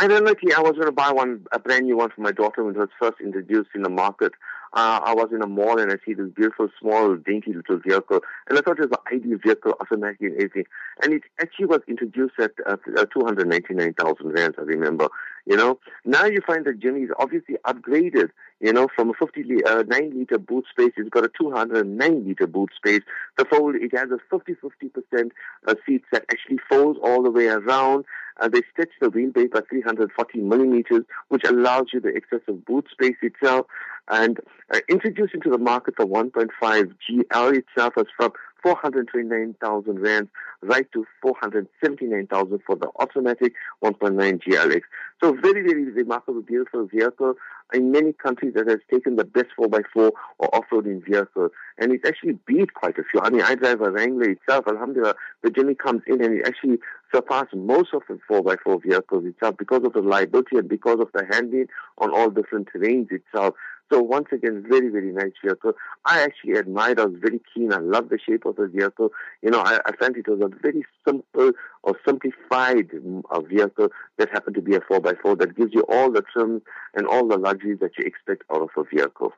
I 0.00 0.06
don't 0.06 0.24
know. 0.24 0.34
I 0.56 0.60
was 0.60 0.72
going 0.72 0.86
to 0.86 0.92
buy 0.92 1.10
one, 1.10 1.44
a 1.52 1.58
brand 1.58 1.86
new 1.86 1.96
one 1.96 2.10
for 2.10 2.20
my 2.20 2.30
daughter 2.30 2.62
when 2.62 2.76
it 2.76 2.78
was 2.78 2.88
first 3.00 3.20
introduced 3.20 3.70
in 3.74 3.82
the 3.82 3.88
market 3.88 4.32
uh, 4.72 5.00
I 5.04 5.14
was 5.14 5.30
in 5.32 5.42
a 5.42 5.46
mall 5.46 5.80
and 5.80 5.90
I 5.90 5.96
see 6.04 6.14
this 6.14 6.28
beautiful, 6.34 6.68
small, 6.80 7.16
dainty 7.16 7.52
little 7.52 7.78
vehicle, 7.78 8.20
and 8.48 8.58
I 8.58 8.62
thought 8.62 8.78
it 8.78 8.90
was 8.90 8.98
an 8.98 9.16
ideal 9.16 9.38
vehicle, 9.42 9.74
automatic 9.80 10.20
and 10.20 10.34
everything. 10.34 10.64
And 11.02 11.12
it 11.12 11.22
actually 11.40 11.66
was 11.66 11.80
introduced 11.88 12.34
at 12.38 12.52
uh, 12.66 12.76
299,000 13.12 14.26
rands, 14.32 14.56
I 14.58 14.62
remember. 14.62 15.08
You 15.46 15.56
know, 15.56 15.78
now 16.04 16.26
you 16.26 16.40
find 16.46 16.66
that 16.66 16.78
Jimny 16.78 17.04
is 17.04 17.10
obviously 17.18 17.56
upgraded. 17.66 18.30
You 18.60 18.72
know, 18.72 18.88
from 18.94 19.10
a 19.10 19.14
50 19.14 19.64
uh, 19.64 19.84
9 19.86 20.18
liter 20.18 20.38
boot 20.38 20.66
space, 20.70 20.92
it's 20.96 21.08
got 21.08 21.24
a 21.24 21.30
209 21.40 22.26
liter 22.26 22.46
boot 22.46 22.70
space. 22.76 23.02
The 23.38 23.44
fold, 23.44 23.76
it 23.76 23.96
has 23.96 24.10
a 24.10 24.18
50 24.30 24.54
50% 24.54 25.30
uh, 25.66 25.74
seats 25.86 26.04
that 26.12 26.24
actually 26.30 26.58
folds 26.68 26.98
all 27.02 27.22
the 27.22 27.30
way 27.30 27.46
around. 27.46 28.04
Uh, 28.40 28.48
they 28.48 28.62
stretch 28.72 28.90
the 29.00 29.08
wheelbase 29.08 29.50
by 29.50 29.60
340 29.68 30.38
millimeters, 30.40 31.04
which 31.28 31.44
allows 31.44 31.86
you 31.92 32.00
the 32.00 32.08
excessive 32.08 32.64
boot 32.64 32.86
space 32.90 33.16
itself. 33.22 33.66
And 34.10 34.38
uh, 34.72 34.80
introduced 34.88 35.34
into 35.34 35.50
the 35.50 35.58
market 35.58 35.94
the 35.98 36.06
1.5 36.06 36.50
GL 36.62 37.56
itself 37.56 37.94
is 37.96 38.06
from 38.16 38.32
429,000 38.62 40.00
rands 40.00 40.30
right 40.62 40.90
to 40.92 41.06
479,000 41.22 42.60
for 42.66 42.76
the 42.76 42.88
automatic 42.96 43.54
1.9 43.84 44.42
GLX. 44.42 44.80
So 45.22 45.32
very, 45.32 45.62
very 45.62 45.84
remarkable, 45.90 46.42
beautiful 46.42 46.86
vehicle. 46.86 47.34
in 47.74 47.92
many 47.92 48.12
countries 48.14 48.54
that 48.54 48.66
has 48.66 48.78
taken 48.90 49.16
the 49.16 49.24
best 49.24 49.48
4x4 49.58 50.10
or 50.38 50.54
off-roading 50.54 51.04
vehicle, 51.04 51.50
and 51.76 51.92
it 51.92 52.00
actually 52.06 52.38
beat 52.46 52.72
quite 52.74 52.98
a 52.98 53.02
few. 53.10 53.20
I 53.20 53.30
mean, 53.30 53.42
I 53.42 53.54
drive 53.56 53.80
a 53.82 53.90
Wrangler 53.90 54.30
itself, 54.30 54.64
alhamdulillah, 54.66 55.14
the 55.42 55.50
Jimny 55.50 55.76
comes 55.76 56.02
in 56.06 56.24
and 56.24 56.38
it 56.38 56.46
actually 56.46 56.78
surpassed 57.14 57.54
most 57.54 57.90
of 57.92 58.02
the 58.08 58.18
4x4 58.30 58.82
vehicles 58.82 59.24
itself 59.26 59.56
because 59.58 59.82
of 59.84 59.92
the 59.92 60.00
liability 60.00 60.56
and 60.56 60.68
because 60.68 60.98
of 61.00 61.08
the 61.12 61.26
handling 61.30 61.66
on 61.98 62.10
all 62.10 62.30
different 62.30 62.68
terrains 62.72 63.10
itself. 63.12 63.54
So 63.90 64.02
once 64.02 64.28
again, 64.32 64.64
very, 64.68 64.88
very 64.88 65.12
nice 65.12 65.32
vehicle. 65.42 65.72
I 66.04 66.20
actually 66.22 66.54
admired, 66.54 67.00
I 67.00 67.06
was 67.06 67.18
very 67.20 67.40
keen. 67.54 67.72
I 67.72 67.78
love 67.78 68.10
the 68.10 68.18
shape 68.18 68.44
of 68.44 68.56
the 68.56 68.66
vehicle. 68.66 69.10
You 69.42 69.50
know, 69.50 69.60
I, 69.60 69.78
I 69.86 69.92
it 70.00 70.28
was 70.28 70.40
a 70.40 70.48
very 70.62 70.84
simple 71.06 71.52
or 71.82 71.96
simplified 72.06 72.90
uh, 73.30 73.40
vehicle 73.40 73.88
that 74.18 74.30
happened 74.30 74.56
to 74.56 74.62
be 74.62 74.74
a 74.74 74.80
4x4 74.80 75.38
that 75.38 75.56
gives 75.56 75.72
you 75.72 75.82
all 75.88 76.10
the 76.10 76.22
trims 76.32 76.62
and 76.94 77.06
all 77.06 77.26
the 77.26 77.38
luxuries 77.38 77.78
that 77.80 77.92
you 77.98 78.04
expect 78.04 78.44
out 78.52 78.62
of 78.62 78.70
a 78.76 78.84
vehicle. 78.84 79.32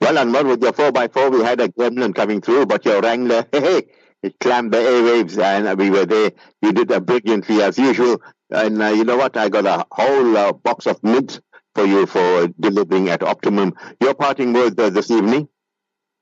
Well, 0.00 0.18
and 0.18 0.32
what 0.32 0.46
with 0.46 0.62
your 0.62 0.72
4x4, 0.72 1.32
we 1.32 1.44
had 1.44 1.60
a 1.60 1.68
gremlin 1.68 2.14
coming 2.14 2.40
through, 2.40 2.66
but 2.66 2.84
your 2.84 3.00
Wrangler, 3.00 3.46
hey, 3.52 3.82
it 4.22 4.38
climbed 4.40 4.72
the 4.72 4.78
airwaves 4.78 5.38
and 5.38 5.78
we 5.78 5.90
were 5.90 6.06
there. 6.06 6.32
You 6.62 6.72
did 6.72 6.90
a 6.90 7.00
brilliantly 7.00 7.62
as 7.62 7.78
usual. 7.78 8.20
And 8.50 8.80
uh, 8.80 8.88
you 8.88 9.04
know 9.04 9.16
what? 9.16 9.36
I 9.36 9.48
got 9.48 9.66
a 9.66 9.86
whole 9.90 10.36
uh, 10.36 10.52
box 10.52 10.86
of 10.86 11.02
mint 11.02 11.40
for 11.76 11.84
you 11.84 12.06
for 12.06 12.48
delivering 12.58 13.10
at 13.10 13.22
optimum. 13.22 13.74
Your 14.00 14.14
parting 14.14 14.54
words 14.54 14.78
uh, 14.78 14.88
this 14.88 15.10
evening? 15.10 15.46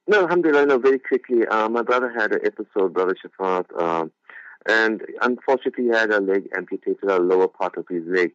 No, 0.08 0.22
alhamdulillah, 0.22 0.66
no, 0.66 0.78
very 0.78 0.98
quickly. 0.98 1.46
Uh, 1.46 1.68
my 1.68 1.82
brother 1.82 2.12
had 2.12 2.32
an 2.32 2.40
episode, 2.44 2.92
Brother 2.92 3.16
Shaafat, 3.22 3.66
um, 3.80 4.10
and 4.66 5.02
unfortunately 5.22 5.84
he 5.84 5.90
had 5.90 6.10
a 6.10 6.20
leg 6.20 6.48
amputated, 6.56 7.08
a 7.08 7.20
lower 7.20 7.48
part 7.48 7.78
of 7.78 7.86
his 7.88 8.02
leg. 8.04 8.32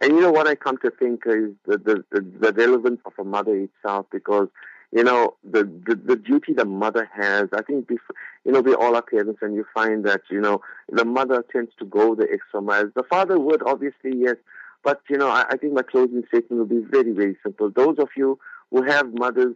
And 0.00 0.14
you 0.14 0.20
know 0.22 0.32
what 0.32 0.48
I 0.48 0.54
come 0.54 0.78
to 0.78 0.90
think 0.90 1.24
is 1.26 1.50
the, 1.66 1.76
the, 1.76 2.04
the, 2.10 2.20
the 2.40 2.52
relevance 2.54 3.00
of 3.04 3.12
a 3.18 3.24
mother 3.24 3.54
itself 3.54 4.06
because, 4.10 4.48
you 4.90 5.04
know, 5.04 5.36
the, 5.44 5.64
the, 5.86 5.94
the 5.94 6.16
duty 6.16 6.54
the 6.54 6.64
mother 6.64 7.08
has, 7.14 7.48
I 7.52 7.62
think, 7.62 7.86
before, 7.86 8.16
you 8.44 8.52
know, 8.52 8.60
we 8.60 8.74
all 8.74 8.96
are 8.96 9.02
parents 9.02 9.40
and 9.42 9.54
you 9.54 9.66
find 9.74 10.04
that, 10.06 10.22
you 10.30 10.40
know, 10.40 10.62
the 10.90 11.04
mother 11.04 11.44
tends 11.52 11.72
to 11.78 11.84
go 11.84 12.14
the 12.14 12.26
extra 12.32 12.62
miles. 12.62 12.90
The 12.96 13.04
father 13.04 13.38
would, 13.38 13.62
obviously, 13.62 14.12
yes, 14.16 14.36
but, 14.84 15.00
you 15.08 15.18
know, 15.18 15.28
I, 15.28 15.44
I 15.50 15.56
think 15.56 15.72
my 15.72 15.82
closing 15.82 16.22
statement 16.28 16.58
will 16.58 16.80
be 16.80 16.86
very, 16.86 17.12
very 17.12 17.36
simple. 17.42 17.70
Those 17.70 17.98
of 17.98 18.08
you 18.16 18.38
who 18.70 18.82
have 18.82 19.12
mothers, 19.12 19.54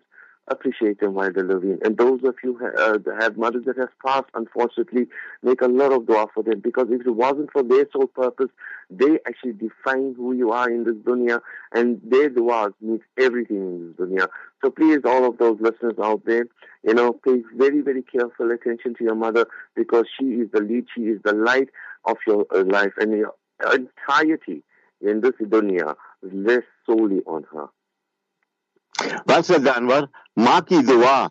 appreciate 0.48 1.00
them 1.00 1.14
while 1.14 1.32
they're 1.32 1.44
living. 1.44 1.78
And 1.84 1.96
those 1.96 2.20
of 2.24 2.36
you 2.42 2.56
who 2.56 2.66
uh, 2.66 2.98
have 3.20 3.36
mothers 3.36 3.64
that 3.66 3.76
have 3.78 3.90
passed, 4.04 4.30
unfortunately, 4.34 5.06
make 5.42 5.60
a 5.60 5.66
lot 5.66 5.92
of 5.92 6.06
dua 6.06 6.26
for 6.32 6.42
them 6.42 6.60
because 6.60 6.86
if 6.90 7.06
it 7.06 7.10
wasn't 7.10 7.50
for 7.52 7.62
their 7.62 7.86
sole 7.92 8.06
purpose, 8.06 8.50
they 8.90 9.18
actually 9.26 9.54
define 9.54 10.14
who 10.16 10.32
you 10.32 10.52
are 10.52 10.70
in 10.70 10.84
this 10.84 10.94
dunya 10.94 11.40
and 11.72 12.00
their 12.04 12.28
duas 12.28 12.72
mean 12.80 13.00
everything 13.18 13.56
in 13.56 13.94
this 13.98 14.06
dunya. 14.06 14.28
So 14.62 14.70
please, 14.70 15.00
all 15.04 15.28
of 15.28 15.38
those 15.38 15.58
listeners 15.60 15.94
out 16.02 16.24
there, 16.24 16.46
you 16.84 16.94
know, 16.94 17.12
pay 17.12 17.42
very, 17.56 17.80
very 17.80 18.02
careful 18.02 18.50
attention 18.50 18.94
to 18.96 19.04
your 19.04 19.16
mother 19.16 19.46
because 19.74 20.06
she 20.18 20.26
is 20.26 20.48
the 20.52 20.60
lead, 20.60 20.86
she 20.94 21.02
is 21.02 21.20
the 21.24 21.34
light 21.34 21.68
of 22.04 22.16
your 22.26 22.46
uh, 22.54 22.62
life 22.64 22.92
and 22.98 23.12
your 23.12 23.34
entirety 23.60 24.62
in 25.00 25.20
this 25.20 25.34
dunya 25.40 25.94
rests 26.22 26.68
solely 26.84 27.22
on 27.26 27.44
her. 27.52 27.68
Said, 29.42 29.62
Anwar. 29.62 30.08
Ma 30.36 30.60
ki 30.60 30.82
dua, 30.82 31.30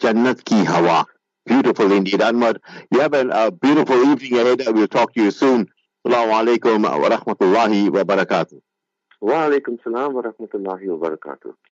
Jannat 0.00 0.44
ki 0.44 0.64
hawa. 0.64 1.06
Beautiful 1.46 1.92
indeed, 1.92 2.20
Anwar. 2.20 2.58
You 2.90 3.00
have 3.00 3.14
a, 3.14 3.28
a 3.28 3.50
beautiful 3.50 4.02
evening 4.10 4.38
ahead. 4.38 4.62
We'll 4.74 4.88
talk 4.88 5.14
to 5.14 5.22
you 5.22 5.30
soon. 5.30 5.68
Assalamu 6.06 6.58
alaikum 6.58 6.82
wa 6.82 7.08
rahmatullahi 7.08 7.90
wa 7.90 8.02
barakatuh. 8.02 8.60
Wa 9.20 9.46
alaikum 9.48 9.78
salam 9.84 10.14
wa 10.14 10.22
rahmatullahi 10.22 10.86
wa 10.88 11.08
barakatuh. 11.08 11.54